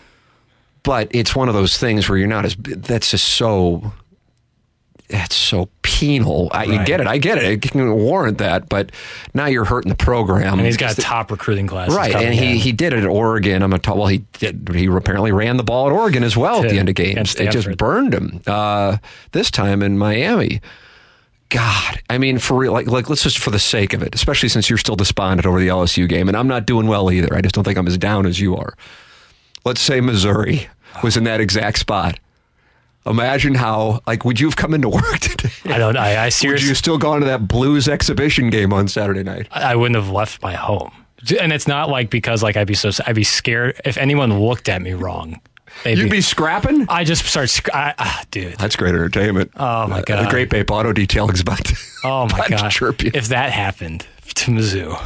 [0.84, 3.94] but it's one of those things where you're not as, that's just so,
[5.08, 5.68] that's so
[6.02, 6.50] penal.
[6.52, 6.88] I, Right.
[6.88, 7.06] get it.
[7.08, 7.44] I get it.
[7.44, 8.92] It can warrant that, but
[9.36, 10.54] now you're hurting the program.
[10.58, 11.92] And he's got the- top recruiting class.
[11.94, 13.62] Right, and he, he did it at Oregon.
[13.62, 14.70] I'm a t- well, he did.
[14.74, 17.36] He apparently ran the ball at Oregon as well at the end of games.
[17.36, 18.42] They just burned him.
[18.48, 18.98] Uh,
[19.32, 20.60] this time in Miami.
[21.50, 24.48] God, I mean, for real, like, like, let's just for the sake of it, especially
[24.50, 27.36] since you're still despondent over the LSU game, and I'm not doing well either.
[27.36, 28.74] I just don't think I'm as down as you are.
[29.66, 30.68] Let's say Missouri
[31.04, 32.18] was in that exact spot.
[33.06, 35.50] Imagine how, like, would you have come into work today?
[35.66, 35.98] I don't.
[35.98, 39.48] I, I Would you still gone to that Blues exhibition game on Saturday night?
[39.52, 40.92] I wouldn't have left my home.
[41.40, 44.70] And it's not like because like I'd be so I'd be scared if anyone looked
[44.70, 45.40] at me wrong.
[45.84, 46.86] they'd You'd be scrapping?
[46.90, 47.50] I just start.
[47.50, 48.56] sc- I, ah, dude.
[48.58, 49.52] That's great entertainment.
[49.56, 50.26] Oh, my Uh, God.
[50.26, 52.70] The Grape Ape Auto Detailing is about to, Oh my god!
[52.72, 53.12] chirp you.
[53.14, 55.00] If that happened to Mizzou,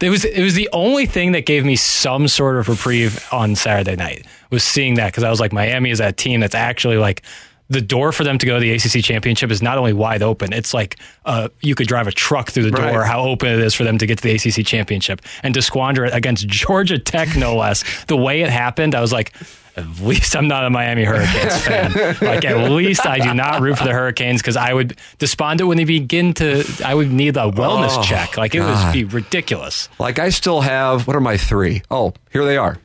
[0.00, 3.54] it was it was the only thing that gave me some sort of reprieve on
[3.54, 6.98] Saturday night was seeing that because I was like Miami is that team that's actually
[6.98, 7.22] like
[7.68, 10.52] the door for them to go to the ACC championship is not only wide open.
[10.52, 13.00] It's like uh, you could drive a truck through the door.
[13.00, 13.06] Right.
[13.06, 16.04] How open it is for them to get to the ACC championship and to squander
[16.04, 18.04] it against Georgia Tech, no less.
[18.04, 19.32] The way it happened, I was like.
[19.76, 21.92] At least I'm not a Miami Hurricanes fan.
[22.20, 25.76] Like at least I do not root for the Hurricanes because I would despondent when
[25.76, 26.64] they begin to.
[26.84, 28.36] I would need a wellness Oh, check.
[28.38, 28.86] Like it God.
[28.86, 29.88] would be ridiculous.
[29.98, 31.82] Like I still have what are my three?
[31.90, 32.78] Oh, here they are.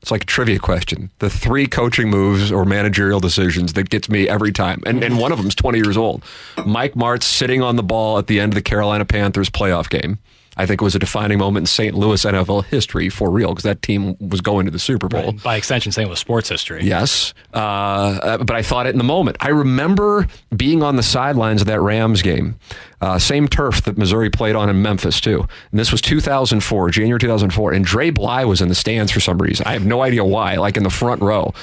[0.00, 1.10] It's like a trivia question.
[1.18, 4.80] The three coaching moves or managerial decisions that gets me every time.
[4.86, 6.22] And and one of them's 20 years old.
[6.64, 10.18] Mike Martz sitting on the ball at the end of the Carolina Panthers playoff game.
[10.58, 11.94] I think it was a defining moment in St.
[11.94, 15.32] Louis NFL history for real because that team was going to the Super Bowl.
[15.32, 16.82] By extension, same with sports history.
[16.82, 19.36] Yes, uh, uh, but I thought it in the moment.
[19.40, 22.58] I remember being on the sidelines of that Rams game,
[23.00, 25.46] uh, same turf that Missouri played on in Memphis too.
[25.70, 29.38] And this was 2004, January 2004, and Dre Bly was in the stands for some
[29.38, 29.66] reason.
[29.66, 31.54] I have no idea why, like in the front row.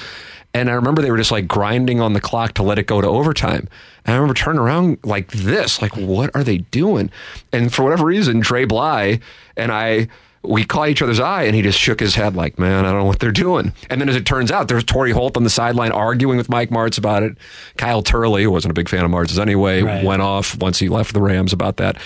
[0.56, 3.02] And I remember they were just like grinding on the clock to let it go
[3.02, 3.68] to overtime.
[4.06, 7.10] And I remember turning around like this, like, what are they doing?
[7.52, 9.20] And for whatever reason, Dre Bly
[9.54, 10.08] and I,
[10.46, 13.00] we caught each other's eye and he just shook his head like, man, I don't
[13.00, 13.72] know what they're doing.
[13.90, 16.70] And then as it turns out, there's Torry Holt on the sideline arguing with Mike
[16.70, 17.36] Martz about it.
[17.76, 20.04] Kyle Turley, who wasn't a big fan of Martz's anyway, Right.
[20.04, 21.96] went off once he left the Rams about that.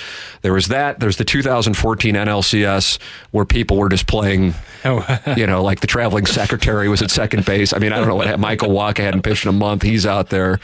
[0.43, 1.01] There was that.
[1.01, 2.99] There's the 2014 NLCS
[3.31, 5.05] where people were just playing, oh.
[5.37, 7.73] you know, like the traveling secretary was at second base.
[7.73, 8.39] I mean, I don't know what.
[8.41, 9.83] Michael Wacha hadn't pitched in a month.
[9.83, 10.61] He's out there.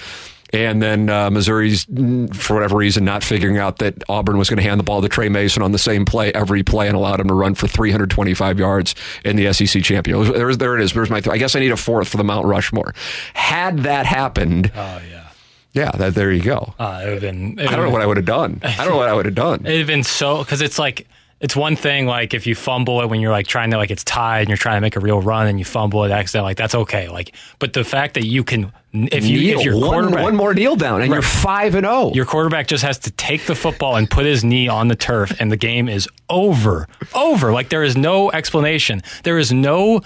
[0.53, 1.85] And then uh, Missouri's,
[2.33, 5.09] for whatever reason, not figuring out that Auburn was going to hand the ball to
[5.09, 8.59] Tre Mason on the same play every play and allowed him to run for 325
[8.59, 10.23] yards in the SEC champion.
[10.33, 10.93] There's, there it is.
[10.93, 11.21] There's my.
[11.29, 12.95] I guess I need a fourth for the Mount Rushmore.
[13.35, 15.29] Had that happened, Oh yeah.
[15.73, 16.75] yeah, that, there you go.
[16.79, 17.59] Uh, it would have been.
[17.59, 18.61] It I don't know what I would have done.
[18.63, 19.61] I don't know what I would have done.
[19.67, 21.09] It'd have been so because it's like
[21.41, 24.05] it's one thing like if you fumble it when you're like trying to like it's
[24.05, 26.57] tied and you're trying to make a real run and you fumble it accidentally like
[26.57, 29.59] that's okay like but the fact that you can if you Kneel.
[29.59, 32.05] if your one, quarterback one more kneel down, and you're five and oh.
[32.05, 32.15] zero.
[32.15, 35.39] your quarterback just has to take the football and put his knee on the turf
[35.39, 40.01] and the game is over over like there is no explanation there is no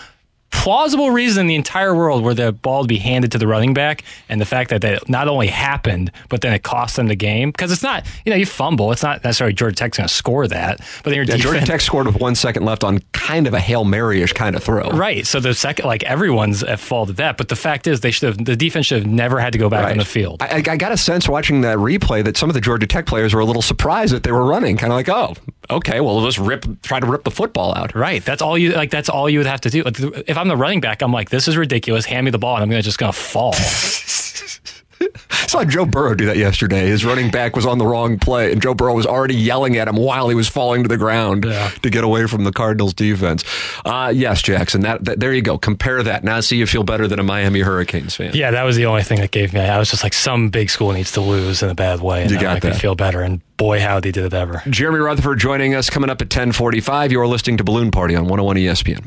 [0.50, 3.72] plausible reason in the entire world where the ball would be handed to the running
[3.72, 7.14] back and the fact that that not only happened but then it cost them the
[7.14, 10.14] game because it's not you know you fumble it's not necessarily Georgia Tech's going to
[10.14, 13.46] score that but then your Yeah, Georgia Tech scored with one second left on kind
[13.46, 14.88] of a hail mary-ish kind of throw.
[14.90, 15.26] Right.
[15.26, 17.36] So the second, like everyone's at fault at that.
[17.36, 19.68] But the fact is, they should have, the defense should have never had to go
[19.68, 20.42] back on the field.
[20.42, 23.32] I, I got a sense watching that replay that some of the Georgia Tech players
[23.34, 25.34] were a little surprised that they were running, kind of like, oh,
[25.70, 27.94] okay, well, let's rip, try to rip the football out.
[27.94, 28.24] Right.
[28.24, 28.90] That's all you like.
[28.90, 29.84] That's all you would have to do.
[29.86, 32.04] If I'm the running back, I'm like, this is ridiculous.
[32.06, 33.54] Hand me the ball, and I'm gonna just gonna fall.
[33.54, 33.58] I
[35.46, 36.86] saw Joe Burrow do that yesterday.
[36.86, 39.88] His running back was on the wrong play, and Joe Burrow was already yelling at
[39.88, 41.70] him while he was falling to the ground Yeah.
[41.82, 43.42] to get away from the Cardinals defense.
[43.84, 45.56] Uh, yes, Jackson, that, that there you go.
[45.58, 46.22] Compare that.
[46.22, 48.32] Now see you feel better than a Miami Hurricanes fan.
[48.34, 49.60] yeah, that was the only thing that gave me.
[49.60, 52.30] I was just like, some big school needs to lose in a bad way, and
[52.30, 52.76] You got that.
[52.76, 53.22] feel better.
[53.22, 54.62] And boy, how they did it ever.
[54.68, 57.10] Jeremy Rutherford joining us coming up at 1045.
[57.12, 59.06] You're listening to Balloon Party on 101 ESPN.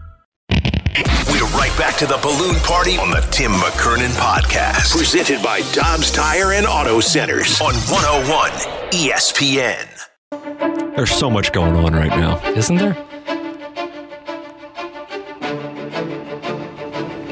[0.95, 4.91] We're right back to the balloon party on the Tim McKernan podcast.
[4.91, 8.51] Presented by Dobbs Tire and Auto Centers on 101
[8.91, 9.87] ESPN.
[10.95, 12.45] There's so much going on right now.
[12.49, 12.93] Isn't there?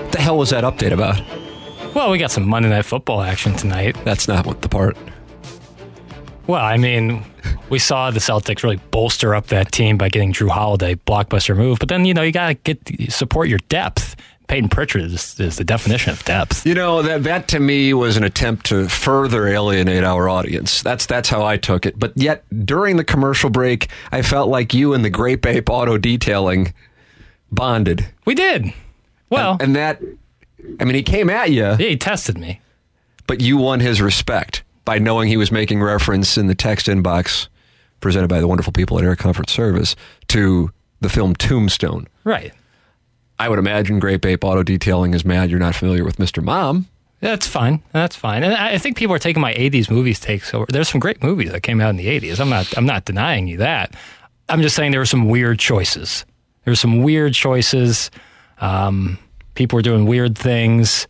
[0.01, 1.21] What the hell was that update about?
[1.93, 3.97] Well, we got some Monday Night Football action tonight.
[4.05, 4.95] That's not what the part.
[6.49, 7.23] Well, I mean,
[7.69, 11.77] we saw the Celtics really bolster up that team by getting Jrue Holiday, blockbuster move.
[11.77, 14.15] But then you know you got to get support your depth.
[14.47, 16.65] Payton Pritchard is, is the definition of depth.
[16.65, 20.81] You know that that to me was an attempt to further alienate our audience.
[20.81, 21.99] That's that's how I took it.
[21.99, 25.99] But yet during the commercial break, I felt like you and the Grape Ape Auto
[25.99, 26.73] Detailing
[27.51, 28.07] bonded.
[28.25, 28.73] We did.
[29.29, 30.01] Well, and, and that,
[30.79, 31.61] I mean, he came at you.
[31.61, 32.59] yeah, he tested me.
[33.27, 37.47] but you won his respect by knowing he was making reference in the text inbox
[37.99, 39.95] presented by the wonderful people at Air Comfort Service
[40.29, 42.07] to the film Tombstone.
[42.23, 42.53] Right.
[43.37, 46.43] I would imagine Grape Ape Auto Detailing is mad you're not familiar with Mr.
[46.43, 46.87] Mom.
[47.21, 47.83] That's fine.
[47.91, 48.43] That's fine.
[48.43, 50.65] And I I think people are taking my '80s movies takes over.
[50.69, 52.39] There's some great movies that came out in the '80s.
[52.39, 52.77] I'm not.
[52.77, 53.93] I'm not denying you that.
[54.47, 56.25] I'm just saying there were some weird choices.
[56.63, 58.09] There were some weird choices.
[58.59, 59.17] Um,
[59.55, 61.07] people were doing weird things.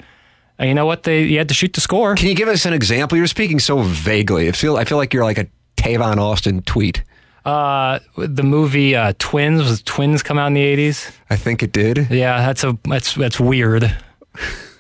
[0.59, 1.03] And you know what?
[1.03, 2.13] They you had to shoot the score.
[2.15, 3.17] Can you give us an example?
[3.17, 4.47] You're speaking so vaguely.
[4.49, 7.03] I feel I feel like you're like a Tavon Austin tweet.
[7.45, 11.11] Uh, the movie uh, Twins was Twins come out in the '80s.
[11.29, 12.11] I think it did.
[12.11, 13.95] Yeah, that's a that's that's weird.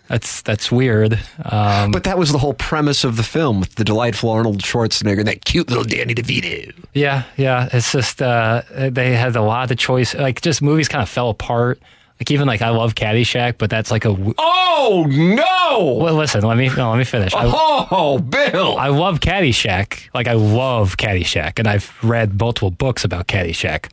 [0.09, 1.19] That's that's weird.
[1.45, 5.19] Um, But that was the whole premise of the film with the delightful Arnold Schwarzenegger
[5.19, 6.73] and that cute little Danny DeVito.
[6.93, 7.69] Yeah, yeah.
[7.71, 10.15] It's just uh, they had a lot of choice.
[10.15, 11.79] Like just movies kind of fell apart.
[12.19, 14.09] Like even like I love Caddyshack, but that's like a.
[14.09, 15.93] w- Oh no!
[16.01, 17.33] Well, listen, let me no, let me finish.
[17.33, 17.43] I,
[17.91, 18.77] Oh, Bill!
[18.77, 20.09] I love Caddyshack.
[20.13, 23.89] Like I love Caddyshack, and I've read multiple books about Caddyshack.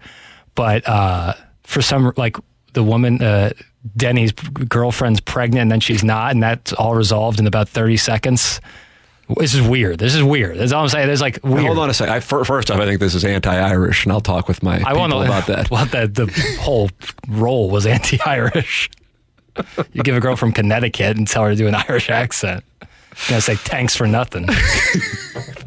[0.55, 1.35] But uh,
[1.65, 2.37] for some, like
[2.73, 3.51] the woman, uh,
[3.97, 8.61] Denny's girlfriend's pregnant, and then she's not, and that's all resolved in about thirty seconds.
[9.39, 9.99] This is weird.
[9.99, 10.57] This is weird.
[10.59, 11.09] That's all I'm saying.
[11.09, 11.67] There's like weird.
[11.67, 12.15] Hold on a second.
[12.15, 14.79] I, fir- first off, I think this is anti-Irish, and I'll talk with my I
[14.79, 15.71] people want to about that.
[15.71, 16.27] Well, that the
[16.61, 16.91] whole
[17.29, 18.89] role was anti-Irish.
[19.93, 22.63] you give a girl from Connecticut and tell her to do an Irish accent.
[22.83, 24.47] You're gonna say thanks for nothing.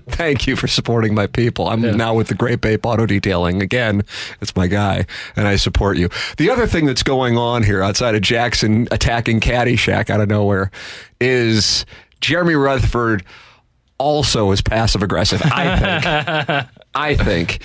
[0.10, 1.68] Thank you for supporting my people.
[1.70, 1.92] I'm Yeah.
[1.92, 3.62] now with the Grape Ape Auto Detailing.
[3.62, 4.04] Again,
[4.42, 6.10] it's my guy, and I support you.
[6.38, 10.72] The other thing that's going on here outside of Jackson attacking Caddyshack out of nowhere
[11.20, 11.86] is
[12.22, 13.24] Jeremy Rutherford
[14.00, 15.42] also is passive aggressive.
[15.44, 16.68] I think.
[16.96, 17.62] I think.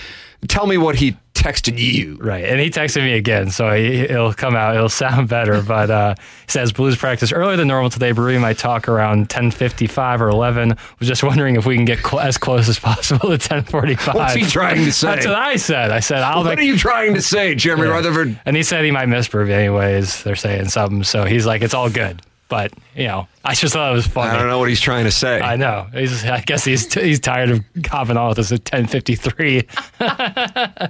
[0.46, 2.16] Tell me what he texted you.
[2.20, 4.76] Right, and he texted me again, so he, it'll come out.
[4.76, 8.12] It'll sound better, but uh, he says blues practice earlier than normal today.
[8.12, 10.76] Brewing might talk around ten fifty five or eleven.
[10.98, 13.94] Was just wondering if we can get cl- as close as possible to ten forty
[13.94, 14.16] five.
[14.16, 15.06] What's he trying to say?
[15.06, 15.90] That's what I said.
[15.90, 17.92] I said I'll What make are you trying to say, Jeremy Yeah.
[17.92, 18.38] Rutherford?
[18.44, 20.24] And he said he might miss Brew anyways.
[20.24, 22.20] They're saying something, so he's like, it's all good.
[22.54, 24.30] But you know, I just thought it was funny.
[24.30, 25.40] I don't know what he's trying to say.
[25.40, 25.88] I know.
[25.92, 29.66] He's, I guess he's he's tired of hopping on with us at ten fifty three.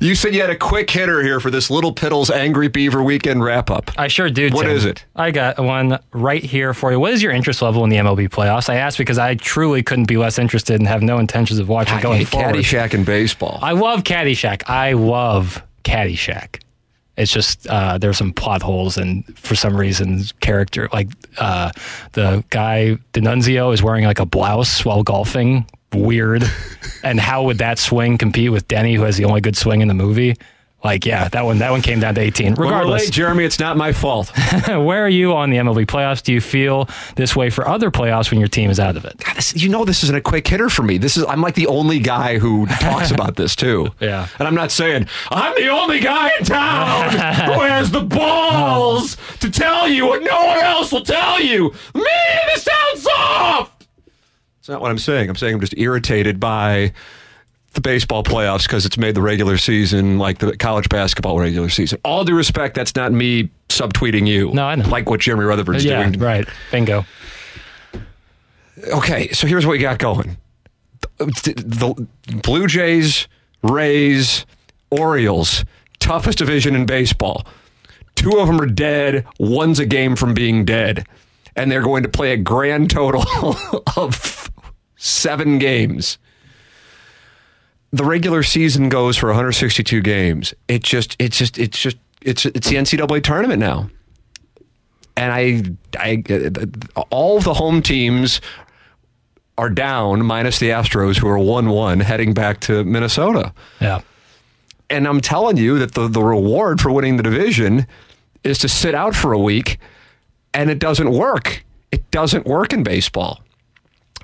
[0.00, 3.42] You said you had a quick hitter here for this Little Piddles Angry Beaver weekend
[3.44, 3.90] wrap up.
[3.96, 4.50] I sure do.
[4.50, 4.72] What Tim.
[4.72, 5.04] is it?
[5.14, 6.98] I got one right here for you.
[6.98, 8.68] What is your interest level in the MLB playoffs?
[8.68, 12.00] I asked because I truly couldn't be less interested and have no intentions of watching
[12.00, 12.56] going forward.
[12.56, 13.60] Caddyshack and baseball.
[13.62, 14.68] I love Caddyshack.
[14.68, 16.60] I love Caddyshack.
[17.16, 21.70] It's just uh, there's some plot holes and for some reason character like uh,
[22.12, 25.66] the guy Denunzio is wearing like a blouse while golfing.
[25.92, 26.44] Weird.
[27.04, 29.88] and how would that swing compete with Denny, who has the only good swing in
[29.88, 30.36] the movie?
[30.84, 32.44] Like, yeah, that one that one came down to 18.
[32.44, 34.30] When we're Regardless, late, Jeremy, it's not my fault.
[34.68, 36.22] where are you on the MLB playoffs?
[36.22, 39.16] Do you feel this way for other playoffs when your team is out of it?
[39.16, 40.98] God, this, you know this isn't a quick hitter for me.
[40.98, 43.88] This is I'm like the only guy who talks about this too.
[43.98, 44.28] Yeah.
[44.38, 49.50] And I'm not saying I'm the only guy in town who has the balls to
[49.50, 51.72] tell you what no one else will tell you.
[51.94, 52.04] Me,
[52.52, 53.86] this sounds soft.
[54.58, 55.30] It's not what I'm saying.
[55.30, 56.92] I'm saying I'm just irritated by
[57.74, 61.98] the baseball playoffs because it's made the regular season like the college basketball regular season.
[62.04, 64.50] All due respect, that's not me subtweeting you.
[64.52, 64.88] No, I know.
[64.88, 66.20] Like what Jeremy Rutherford's yeah, doing.
[66.20, 66.48] right.
[66.70, 67.04] Bingo.
[68.92, 70.36] Okay, so here's what we got going.
[71.18, 73.28] The, the Blue Jays,
[73.62, 74.46] Rays,
[74.90, 75.64] Orioles,
[76.00, 77.46] toughest division in baseball.
[78.14, 79.26] Two of them are dead.
[79.38, 81.06] One's a game from being dead.
[81.56, 83.24] And they're going to play a grand total
[83.96, 84.50] of
[84.96, 86.18] seven games.
[87.94, 90.54] The regular season goes for 162 games.
[90.68, 93.88] It just, it's just, it's just, it's, it's the NCAA tournament now
[95.16, 95.62] and I,
[95.98, 96.22] I,
[97.10, 98.40] all the home teams
[99.56, 103.52] are down, minus the Astros, who are one-one, heading back to Minnesota.
[103.80, 104.00] Yeah.
[104.90, 107.86] And I'm telling you that the the reward for winning the division
[108.42, 109.78] is to sit out for a week,
[110.52, 111.64] and it doesn't work.
[111.90, 113.40] It doesn't work in baseball.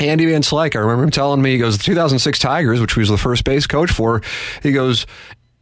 [0.00, 3.00] Andy Van Slyke, I remember him telling me, he goes, the 2006 Tigers, which he
[3.00, 4.22] was the first base coach for,
[4.62, 5.06] he goes,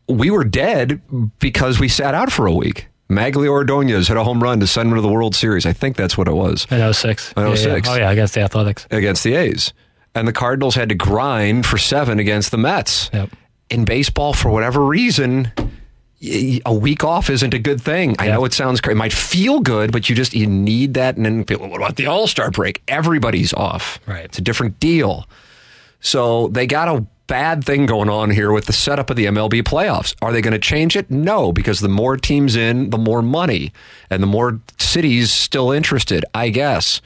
[0.08, 1.00] we were dead
[1.38, 2.86] because we sat out for a week.
[3.10, 5.66] Magglio Ordonez hit a home run to send him to the World Series.
[5.66, 6.66] I think that's what it was.
[6.70, 7.32] In 06.
[7.32, 7.74] In oh Yeah, yeah.
[7.74, 7.88] 06.
[7.88, 8.86] Oh, yeah, against the Athletics.
[8.90, 9.72] against the A's.
[10.14, 13.10] And the Cardinals had to grind for seven against the Mets.
[13.12, 13.30] Yep.
[13.70, 15.52] In baseball, for whatever reason,
[16.20, 18.16] a week off isn't a good thing.
[18.18, 18.96] I know it sounds crazy.
[18.96, 21.16] It might feel good, but you just you need that.
[21.16, 22.82] And then people, what about the All Star break?
[22.88, 24.00] Everybody's off.
[24.06, 24.24] Right.
[24.24, 25.28] It's a different deal.
[26.00, 29.62] So they got a bad thing going on here with the setup of the MLB
[29.62, 30.14] playoffs.
[30.22, 31.10] Are they going to change it?
[31.10, 33.72] No, because the more teams in, the more money,
[34.10, 36.24] and the more cities still interested.
[36.34, 37.00] I guess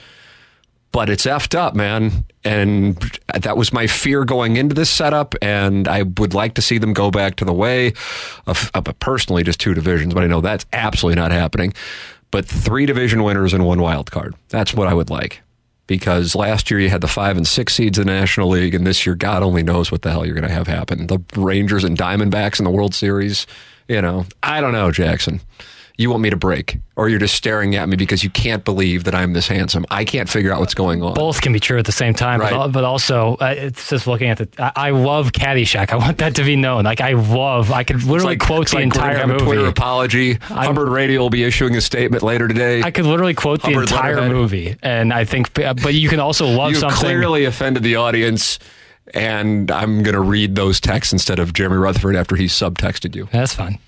[0.92, 2.24] but it's effed up, man.
[2.44, 2.96] And
[3.34, 5.34] that was my fear going into this setup.
[5.40, 7.94] And I would like to see them go back to the way
[8.46, 11.72] of, of personally just two divisions, but I know that's absolutely not happening.
[12.30, 14.34] But three division winners and one wild card.
[14.50, 15.40] That's what I would like.
[15.86, 18.86] Because last year you had the five and six seeds in the National League, and
[18.86, 21.06] this year God only knows what the hell you're going to have happen.
[21.08, 23.46] The Rangers and Diamondbacks in the World Series.
[23.88, 25.40] You know, I don't know, Jackson
[26.02, 29.04] you want me to break or you're just staring at me because you can't believe
[29.04, 29.86] that I'm this handsome.
[29.90, 31.14] I can't figure out what's going on.
[31.14, 32.52] Both can be true at the same time, Right.
[32.52, 34.48] but, but also uh, it's just looking at the.
[34.58, 35.90] I, I love Caddyshack.
[35.92, 36.84] I want that to be known.
[36.84, 37.72] Like I love.
[37.72, 39.44] I could literally like- quote the like entire have a movie.
[39.44, 40.34] Twitter apology.
[40.34, 42.82] Hubbard Radio will be issuing a statement later today.
[42.82, 44.32] I could literally quote the entire letterhead.
[44.32, 45.54] movie, and I think.
[45.54, 46.98] But you can also love you something.
[46.98, 48.58] clearly offended the audience,
[49.14, 53.28] and I'm going to read those texts instead of Jeremy Rutherford after he subtexted you.
[53.32, 53.78] That's fine.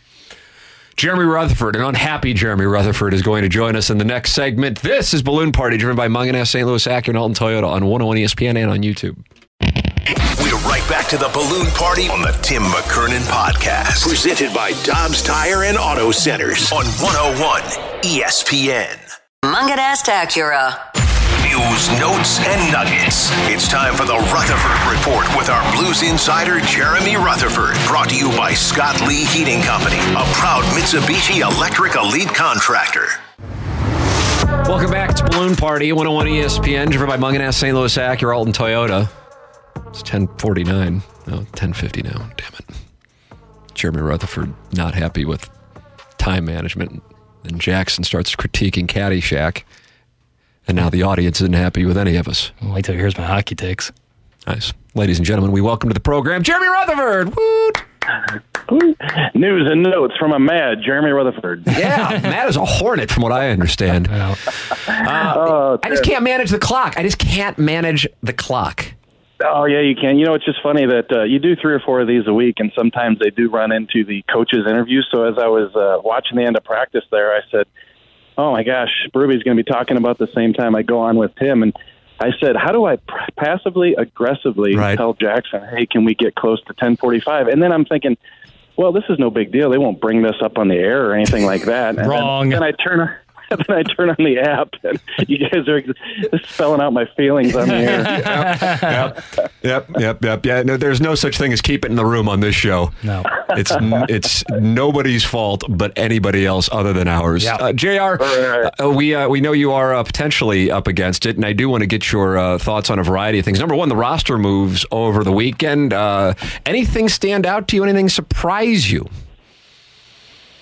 [0.97, 4.81] Jeremy Rutherford, an unhappy Jeremy Rutherford, is going to join us in the next segment.
[4.81, 6.67] This is Balloon Party, driven by Mungenast, St.
[6.67, 9.17] Louis, Acura, and Alton Toyota on 101 ESPN and on YouTube.
[10.41, 14.07] We're right back to the balloon party on the Tim McKernan podcast.
[14.07, 17.63] Presented by Dobbs Tire and Auto Centers on 101
[18.03, 18.97] ESPN.
[19.45, 21.04] Mungenast Acura.
[21.55, 23.31] News, notes, and nuggets.
[23.47, 27.77] It's time for the Rutherford Report with our Blues insider, Jeremy Rutherford.
[27.87, 33.07] Brought to you by Scott Lee Heating Company, a proud Mitsubishi Electric Elite contractor.
[34.69, 35.11] Welcome back.
[35.11, 37.77] It's Balloon Party, 101 ESPN, driven by Mungenast, St.
[37.77, 39.09] Louis, Acura, Alton Toyota.
[39.91, 41.03] It's 1049.
[41.29, 42.31] No, 1050 now.
[42.37, 42.65] Damn it.
[43.75, 45.49] Jeremy Rutherford not happy with
[46.19, 47.01] time management.
[47.45, 49.63] And Jackson starts critiquing Caddyshack.
[50.67, 52.53] And now the audience isn't happy with any of us.
[52.63, 53.93] Wait till here's my hockey takes.
[54.47, 54.73] Nice.
[54.95, 57.35] Ladies and gentlemen, we welcome to the program Jeremy Rutherford.
[57.37, 57.83] Woot!
[59.35, 61.65] News and notes from a mad Jeremy Rutherford.
[61.67, 64.07] Yeah, Matt is a hornet, from what I understand.
[64.09, 64.37] Well,
[64.89, 66.97] Oh, I just can't manage the clock.
[66.97, 68.93] I just can't manage the clock.
[69.45, 70.19] oh, yeah, you can.
[70.19, 72.33] You know, it's just funny that uh, you do three or four of these a
[72.33, 75.07] week, and sometimes they do run into the coaches' interviews.
[75.11, 77.67] So as I was uh, watching the end of practice there, I said,
[78.37, 81.17] "Oh my gosh, Ruby's going to be talking about the same time I go on
[81.17, 81.63] with him.
[81.63, 81.73] And
[82.21, 82.99] I said, "How do I
[83.37, 84.97] passively aggressively Right.
[84.97, 88.17] tell Jackson, hey, can we get close to 10:45?" And then I'm thinking.
[88.77, 89.71] Well, this is no big deal.
[89.71, 91.97] They won't bring this up on the air or anything like that.
[91.97, 92.49] And Wrong.
[92.49, 93.09] Then, then I turn
[93.51, 95.83] on, then I turn on the app, and you guys are
[96.47, 98.03] spelling out my feelings on the air.
[98.83, 99.25] yep,
[99.63, 100.47] yep, yep, yep.
[100.47, 102.91] Yeah, no, there's no such thing as keep it in the room on this show.
[103.03, 103.23] no.
[103.57, 103.73] It's
[104.11, 107.45] it's nobody's fault but anybody else other than ours.
[107.45, 107.57] Yeah.
[107.57, 108.23] Uh, Jr.
[108.23, 111.69] Uh, we uh, we know you are uh, potentially up against it, and I do
[111.69, 113.61] want to get your uh, thoughts on a variety of things.
[113.61, 115.93] Number one, the roster moves over the weekend.
[115.93, 116.35] Uh,
[116.67, 117.85] anything stand out to you?
[117.85, 119.09] Anything surprise you?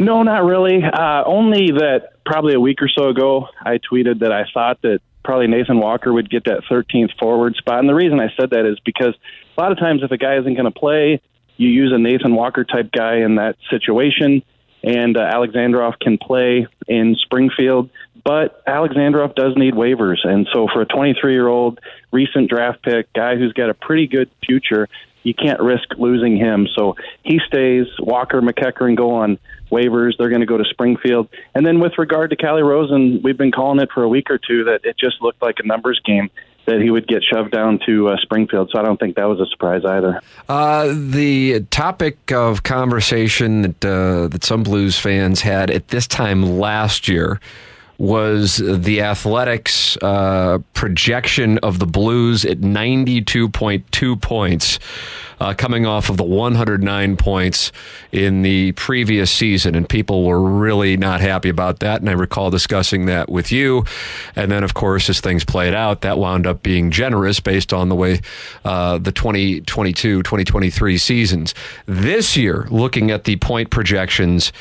[0.03, 0.83] No, not really.
[0.83, 5.01] Uh, only that probably a week or so ago, I tweeted that I thought that
[5.25, 7.79] probably Nathan Walker would get that 13th forward spot.
[7.79, 9.15] And the reason I said that is because
[9.57, 11.21] a lot of times if a guy isn't going to play,
[11.57, 14.43] you use a Nathan Walker type guy in that situation.
[14.83, 17.89] And uh, Alexandrov can play in Springfield,
[18.25, 20.27] but Alexandrov does need waivers.
[20.27, 21.79] And so for a 23 year old
[22.11, 24.89] recent draft pick, guy who's got a pretty good future,
[25.23, 26.67] you can't risk losing him.
[26.75, 27.87] So he stays.
[28.01, 29.39] Walker, MacEachern go on
[29.73, 30.13] waivers.
[30.19, 31.29] They're going to go to Springfield.
[31.55, 34.39] And then with regard to Calle Rosen, we've been calling it for a week or
[34.39, 36.31] two that it just looked like a numbers game
[36.67, 38.71] that he would get shoved down to uh, Springfield.
[38.73, 40.21] So I don't think that was a surprise either.
[40.49, 46.43] Uh, the topic of conversation that uh, that some Blues fans had at this time
[46.43, 47.41] last year
[48.03, 54.81] was the Athletic's uh, projection of the Blues at 92.2 points,
[55.39, 57.71] uh, coming off of the 109 points
[58.11, 59.77] in the previous season.
[59.77, 62.01] And people were really not happy about that.
[62.01, 63.85] And I recall discussing that with you.
[64.35, 67.89] And then, of course, as things played out, that wound up being generous based on
[67.89, 68.21] the way
[68.65, 71.55] uh, the 2022 2023 seasons.
[71.87, 74.53] This year, looking at the point projections,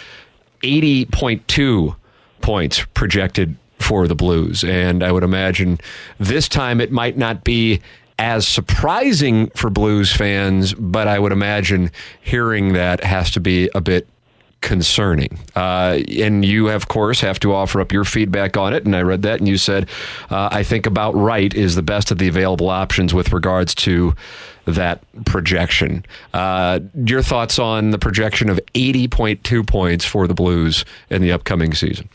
[0.62, 1.96] 80.2
[2.42, 4.64] points projected for the Blues.
[4.64, 5.80] And I would imagine
[6.20, 7.82] this time it might not be
[8.20, 13.82] as surprising for Blues fans, but I would imagine hearing that has to be a
[13.82, 14.08] bit
[14.62, 15.40] concerning.
[15.56, 18.86] Uh, and you, of course, have to offer up your feedback on it.
[18.86, 19.90] And I read that, and you said,
[20.30, 24.16] uh, I think about right is the best of the available options with regards to
[24.66, 26.06] that projection.
[26.34, 31.74] Uh, your thoughts on the projection of 80.2 points for the Blues in the upcoming
[31.74, 32.08] season?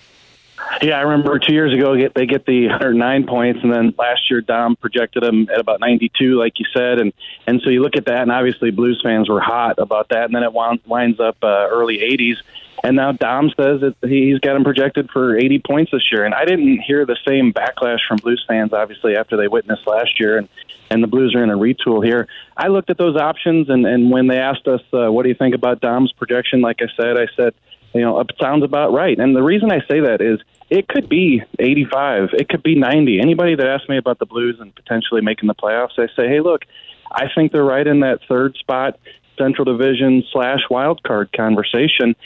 [0.82, 4.40] Yeah, I remember two years ago they get the 109 points, and then last year
[4.40, 7.12] Dom projected them at about 92, like you said, and
[7.46, 10.34] and so you look at that, and obviously Blues fans were hot about that, and
[10.34, 12.36] then it winds up uh, early 80s,
[12.84, 16.34] and now Dom says that he's got him projected for 80 points this year, and
[16.34, 20.38] I didn't hear the same backlash from Blues fans, obviously after they witnessed last year,
[20.38, 20.48] and
[20.88, 22.28] and the Blues are in a retool here.
[22.56, 25.34] I looked at those options, and and when they asked us, uh, what do you
[25.34, 26.60] think about Dom's projection?
[26.60, 27.54] Like I said, I said
[27.96, 29.18] you know, it sounds about right.
[29.18, 33.20] And the reason I say that is it could be 85, it could be 90.
[33.20, 36.40] Anybody that asks me about the Blues and potentially making the playoffs, I say, hey,
[36.40, 36.64] look,
[37.10, 38.98] I think they're right in that third spot,
[39.38, 42.16] Central Division slash wild card conversation.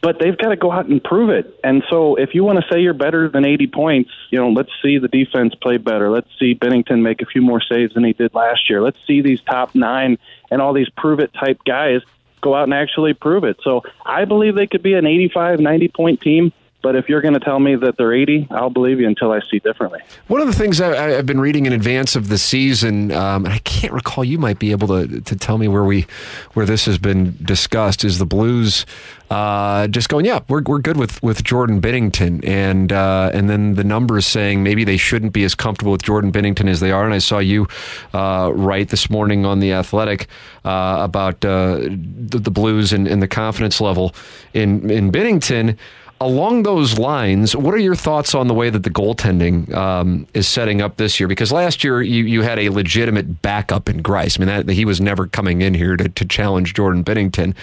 [0.00, 1.58] But they've got to go out and prove it.
[1.64, 4.68] And so, if you want to say you're better than 80 points, you know, let's
[4.82, 6.10] see the defense play better.
[6.10, 8.82] Let's see Binnington make a few more saves than he did last year.
[8.82, 10.18] Let's see these top nine
[10.50, 12.02] and all these prove it type guys
[12.44, 13.56] go out and actually prove it.
[13.64, 16.52] So I believe they could be an 85, 90 point team.
[16.84, 19.40] But if you're going to tell me that they're 80, I'll believe you until I
[19.50, 20.00] see differently.
[20.26, 23.54] One of the things I, have been reading in advance of the season, um, and
[23.54, 26.06] I can't recall, you might be able to to tell me where we
[26.52, 28.84] where this has been discussed, is the Blues
[29.30, 33.74] uh, just going, yeah, we're, we're good with, with Jordan Binnington, and uh, and then
[33.74, 37.04] the numbers saying maybe they shouldn't be as comfortable with Jordan Binnington as they are.
[37.04, 37.66] And I saw you
[38.12, 40.28] uh, write this morning on the Athletic
[40.64, 44.14] uh, about uh, the, the Blues and, and the confidence level
[44.52, 45.78] in in Binnington.
[46.20, 50.46] Along those lines, what are your thoughts on the way that the goaltending um, is
[50.48, 51.28] setting up this year?
[51.28, 54.38] Because last year you, you had a legitimate backup in Greiss.
[54.38, 57.54] I mean, that, he was never coming in here to, to challenge Jordan Binnington.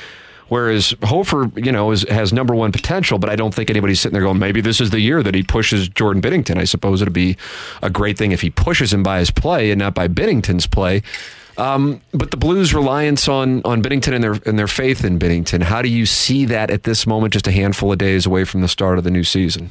[0.49, 4.13] Whereas Hofer, you know, is, has number one potential, but I don't think anybody's sitting
[4.13, 6.57] there going, maybe this is the year that he pushes Jordan Binnington.
[6.57, 7.37] I suppose it'd be
[7.81, 11.03] a great thing if he pushes him by his play and not by Binnington's play.
[11.61, 15.61] Um, but the Blues' reliance on on Binnington and their and their faith in Binnington.
[15.61, 18.61] How do you see that at this moment, just a handful of days away from
[18.61, 19.69] the start of the new season?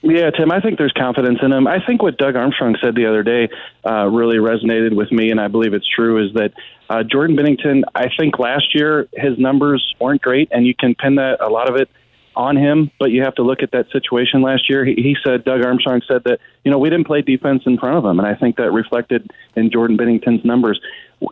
[0.00, 1.66] Yeah, Tim, I think there's confidence in him.
[1.66, 3.48] I think what Doug Armstrong said the other day
[3.84, 6.24] uh, really resonated with me, and I believe it's true.
[6.24, 6.52] Is that
[6.88, 7.82] uh, Jordan Binnington?
[7.94, 11.68] I think last year his numbers weren't great, and you can pin that a lot
[11.68, 11.90] of it
[12.36, 14.84] on him, but you have to look at that situation last year.
[14.84, 17.96] He, he said, Doug Armstrong said that, you know, we didn't play defense in front
[17.96, 20.80] of him, and I think that reflected in Jordan Binnington's numbers.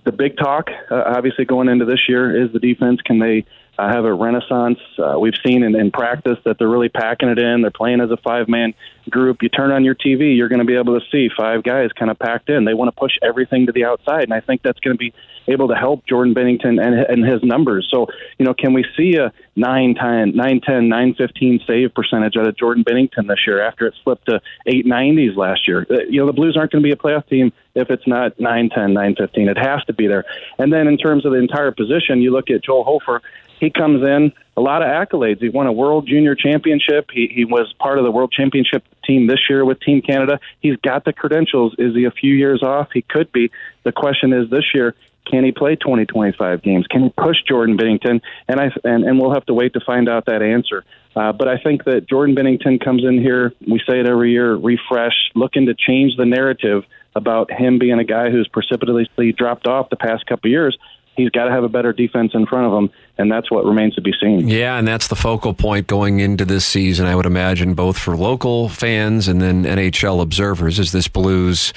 [0.04, 3.02] The big talk, uh, obviously, going into this year is the defense.
[3.02, 3.44] Can they
[3.78, 4.78] uh, have a renaissance?
[4.98, 7.62] Uh, we've seen in, in practice that they're really packing it in.
[7.62, 8.74] They're playing as a five man
[9.10, 9.42] group.
[9.42, 12.10] You turn on your TV, you're going to be able to see five guys kind
[12.10, 12.64] of packed in.
[12.64, 15.12] They want to push everything to the outside, and I think that's going to be
[15.46, 17.88] able to help Jordan Binnington and, and his numbers.
[17.90, 18.06] So,
[18.38, 22.46] you know, can we see a 9 10, 9 10, 9 15 save percentage out
[22.46, 25.86] of Jordan Binnington this year after it slipped to 890s last year?
[25.90, 28.38] Uh, you know, the Blues aren't going to be a playoff team if it's not
[28.40, 29.48] 9 10, 9 15.
[29.48, 30.24] It has to be there.
[30.58, 33.20] And then in terms of the entire position, you look at Joel Hofer.
[33.64, 35.40] He comes in, a lot of accolades.
[35.40, 37.08] He won a World Junior Championship.
[37.10, 40.38] He, he was part of the World Championship team this year with Team Canada.
[40.60, 41.74] He's got the credentials.
[41.78, 42.88] Is he a few years off?
[42.92, 43.50] He could be.
[43.84, 44.94] The question is this year,
[45.24, 46.86] can he play 20, 25 games?
[46.88, 48.20] Can he push Jordan Binnington?
[48.48, 50.84] And I and, and we'll have to wait to find out that answer.
[51.16, 53.54] Uh, but I think that Jordan Binnington comes in here.
[53.66, 56.84] We say it every year, refresh, looking to change the narrative
[57.16, 60.76] about him being a guy who's precipitously dropped off the past couple of years
[61.16, 63.94] he's got to have a better defense in front of him, and that's what remains
[63.94, 64.48] to be seen.
[64.48, 68.16] Yeah, and that's the focal point going into this season, I would imagine, both for
[68.16, 71.72] local fans and then NHL observers, is this Blues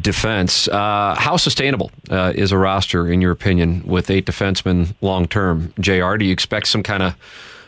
[0.00, 0.68] defense.
[0.68, 5.72] Uh, how sustainable uh, is a roster, in your opinion, with eight defensemen long term?
[5.78, 7.16] JR, do you expect some kind of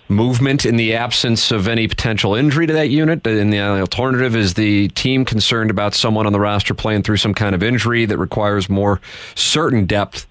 [0.08, 3.26] movement in the absence of any potential injury to that unit?
[3.26, 7.34] And the alternative is the team concerned about someone on the roster playing through some
[7.34, 9.00] kind of injury that requires more
[9.34, 10.26] certain depth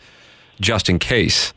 [0.59, 1.53] just in case.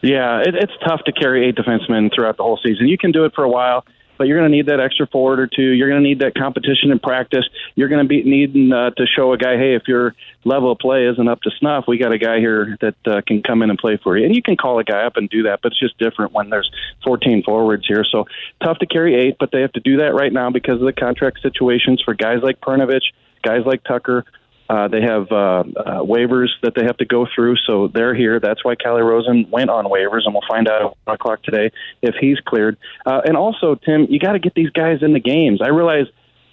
[0.00, 2.88] Yeah, it, it's tough to carry eight defensemen throughout the whole season.
[2.88, 3.84] You can do it for a while,
[4.16, 5.62] but you're going to need that extra forward or two.
[5.62, 7.48] You're going to need that competition in practice.
[7.74, 10.78] You're going to be needing uh, to show a guy, hey, if your level of
[10.78, 13.70] play isn't up to snuff, we got a guy here that uh, can come in
[13.70, 14.24] and play for you.
[14.24, 16.50] And you can call a guy up and do that, but it's just different when
[16.50, 16.70] there's
[17.04, 18.04] 14 forwards here.
[18.04, 18.26] So
[18.62, 20.92] tough to carry eight, but they have to do that right now because of the
[20.92, 24.24] contract situations for guys like Perunovich, guys like Tucker,
[24.68, 25.64] uh, they have uh, uh,
[26.02, 28.38] waivers that they have to go through, so they're here.
[28.38, 31.70] That's why Calle Rosen went on waivers, and we'll find out at one o'clock today
[32.02, 32.76] if he's cleared.
[33.06, 35.60] Uh, and also, Tim, you got to get these guys in the games.
[35.62, 36.06] I realize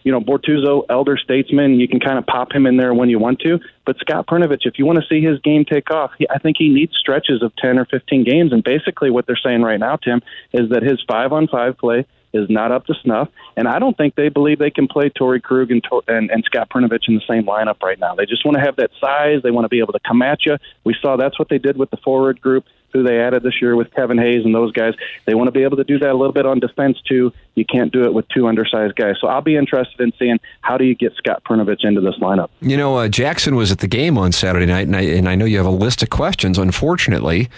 [0.05, 3.17] you know, Bortuzzo, elder statesman, you can kind of pop him in there when you
[3.17, 3.59] want to.
[3.87, 6.57] But Scott Perunovich, if you want to see his game take off, he, I think
[6.59, 8.53] he needs stretches of 10 or 15 games.
[8.53, 10.21] And basically, what they're saying right now, Tim,
[10.53, 12.05] is that his five on five play
[12.35, 15.41] is not up to snuff, and I don't think they believe they can play Torey
[15.41, 18.15] Krug and, and, and Scott Perunovich in the same lineup right now.
[18.15, 19.41] They just want to have that size.
[19.43, 20.57] They want to be able to come at you.
[20.83, 22.65] We saw that's what they did with the forward group
[22.95, 24.93] who they added this year with Kevin Hayes and those guys.
[25.25, 27.33] They want to be able to do that a little bit on defense too.
[27.55, 29.15] You can't do it with two undersized guys.
[29.19, 32.49] So I'll be interested in seeing how do you get Scott Perunovich into this lineup.
[32.61, 35.35] You know, uh, Jackson was at the game on Saturday night, and I, and I
[35.35, 36.57] know you have a list of questions.
[36.57, 37.49] Unfortunately,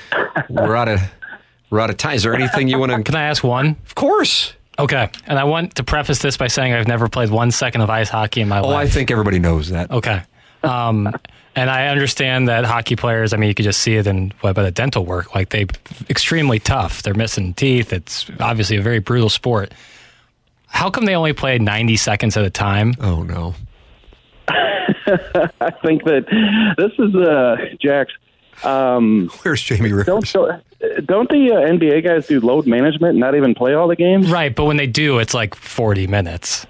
[0.49, 1.01] we're out of
[1.69, 2.15] we're out of time.
[2.15, 3.03] Is there anything you want to?
[3.03, 3.77] Can I ask one?
[3.85, 4.53] Of course.
[4.79, 5.09] Okay.
[5.25, 8.09] And I want to preface this by saying I've never played one second of ice
[8.09, 8.87] hockey in my Oh, life.
[8.87, 9.89] I think everybody knows that.
[9.89, 10.21] Okay.
[10.63, 11.07] Um,
[11.55, 14.51] and I understand that hockey players, I mean, you could just see it in what
[14.51, 15.33] about the dental work.
[15.33, 15.65] Like they're
[16.09, 17.01] extremely tough.
[17.01, 17.91] They're missing teeth.
[17.91, 19.73] It's obviously a very brutal sport.
[20.67, 22.93] How come they only play 90 seconds at a time?
[22.99, 23.55] Oh, no.
[24.49, 26.25] I think that
[26.77, 28.11] this is uh, Jax.
[28.63, 30.33] Um, Where's Jamie Rivers?
[30.33, 30.61] don't
[31.05, 34.29] don't the uh, NBA guys do load management and not even play all the games?
[34.29, 34.53] Right.
[34.55, 36.65] But when they do, it's like 40 minutes.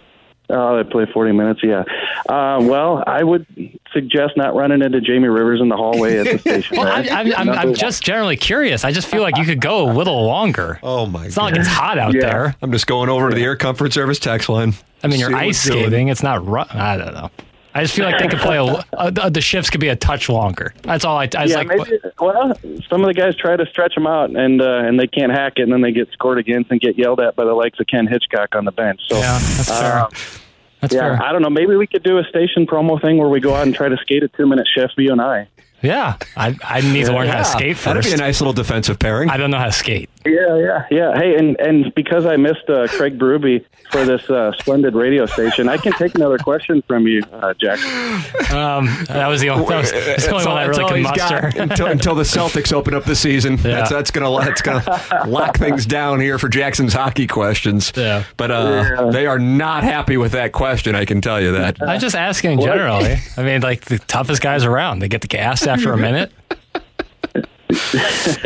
[0.50, 1.84] Oh, they play 40 minutes, yeah.
[2.30, 3.46] Uh, well, I would
[3.92, 6.78] suggest not running into Jamie Rivers in the hallway at the station.
[6.78, 7.12] Well, I, right?
[7.12, 8.86] I'm, I'm, I'm just generally curious.
[8.86, 10.80] I just feel like you could go a little longer.
[10.84, 11.28] Oh, my god.
[11.28, 12.22] It's not like it's hot out Yeah.
[12.22, 12.56] there.
[12.62, 14.74] I'm just going over to the Air Comfort Service text line.
[15.04, 15.84] I mean, you're See ice what's doing.
[15.88, 16.08] skating.
[16.08, 16.46] It's not.
[16.48, 17.30] Ru- I don't know.
[17.78, 20.30] I just feel like they could play a, uh, the shifts could be a touch
[20.30, 20.73] longer.
[20.82, 21.30] That's all I.
[21.38, 21.99] I was yeah, like, maybe.
[22.19, 22.53] Well,
[22.89, 25.53] some of the guys try to stretch them out, and uh, and they can't hack
[25.57, 27.86] it, and then they get scored against and get yelled at by the likes of
[27.86, 29.01] Ken Hitchcock on the bench.
[29.07, 29.93] So, yeah, that's fair.
[29.99, 30.09] uh,
[30.82, 31.23] That's yeah, fair.
[31.23, 31.51] I don't know.
[31.51, 33.97] Maybe we could do a station promo thing where we go out and try to
[33.97, 35.47] skate a two minute shift, you and I.
[35.84, 38.97] Yeah, I, I need to learn how to skate That'd be a nice little defensive
[38.97, 39.30] pairing.
[39.30, 40.09] I don't know how to skate.
[40.28, 41.17] Yeah, yeah, yeah.
[41.17, 45.67] Hey, and and because I missed uh, Craig Berube for this uh, splendid radio station,
[45.69, 47.89] I can take another question from you, uh, Jackson.
[48.55, 50.89] Um, that was the only, that was, that's the only one I That's really all
[50.89, 51.61] could he's got muster.
[51.61, 53.55] until, until the Celtics open up the season.
[53.57, 57.91] That's that's gonna that's gonna lock things down here for Jackson's hockey questions.
[57.95, 58.23] Yeah.
[58.38, 59.09] but uh, Yeah.
[59.11, 60.95] they are not happy with that question.
[60.95, 61.82] I can tell you that.
[61.82, 63.17] I'm just asking generally.
[63.38, 66.32] I mean, like the toughest guys around, they get the gas after a minute.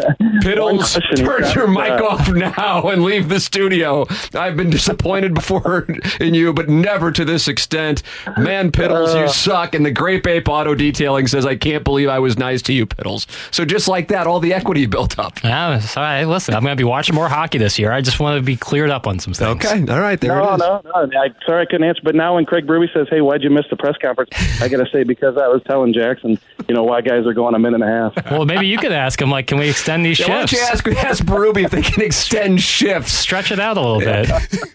[0.41, 4.05] Piddles, turn your that, mic uh, off now and leave the studio.
[4.33, 5.87] I've been disappointed before
[6.19, 8.03] in you, but never to this extent.
[8.37, 9.21] Man, Piddles, Uh.
[9.21, 9.75] you suck.
[9.75, 12.85] And the Grape Ape Auto Detailing says, I can't believe I was nice to you,
[12.85, 13.27] Piddles.
[13.53, 15.43] So just like that, all the equity built up.
[15.43, 16.25] Yeah, sorry.
[16.25, 17.91] Listen, I'm going to be watching more hockey this year.
[17.91, 19.63] I just want to be cleared up on some things.
[19.65, 20.59] Okay, all right, there No, it is.
[20.59, 21.19] no, no.
[21.19, 22.01] I, sorry, I couldn't answer.
[22.03, 24.83] But now when Craig Berube says, "Hey, why'd you miss the press conference?" I got
[24.83, 27.81] to say because I was telling Jackson, you know, why guys are going a minute
[27.81, 28.31] and a half.
[28.31, 30.85] Well, maybe you could ask him, like, can we extend these Yeah, why don't shifts?
[30.85, 33.11] you ask, ask Berube if they can extend shifts?
[33.13, 34.29] Stretch it out a little bit.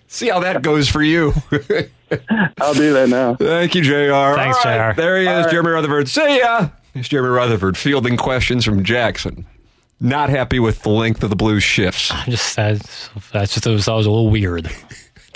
[0.09, 1.33] See how that goes for you.
[2.61, 3.35] I'll do that now.
[3.37, 4.35] Thank you, JR.
[4.37, 5.01] Thanks, All right, JR.
[5.01, 6.09] There he is, Jeremy Rutherford.
[6.09, 6.69] See ya.
[6.95, 9.47] It's Jeremy Rutherford fielding questions from Jackson.
[10.01, 12.11] Not happy with the length of the Blues shifts.
[12.13, 14.71] I'm just that's, that's just it was, that was a little weird.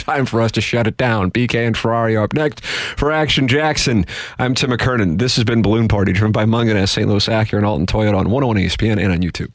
[0.01, 1.31] Time for us to shut it down.
[1.31, 4.07] BK and Ferrari are up next for Action Jackson.
[4.39, 5.19] I'm Tim McKernan.
[5.19, 7.07] This has been Balloon Party, driven by Mungenast, St.
[7.07, 9.53] Louis Acura, and Alton Toyota on 101 ESPN and on YouTube.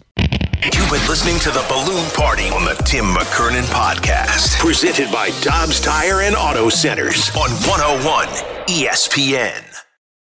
[0.63, 5.79] You've been listening to the Balloon Party on the Tim McKernan Podcast, presented by Dobbs
[5.79, 8.27] Tire and Auto Centers on 101
[8.67, 9.74] ESPN.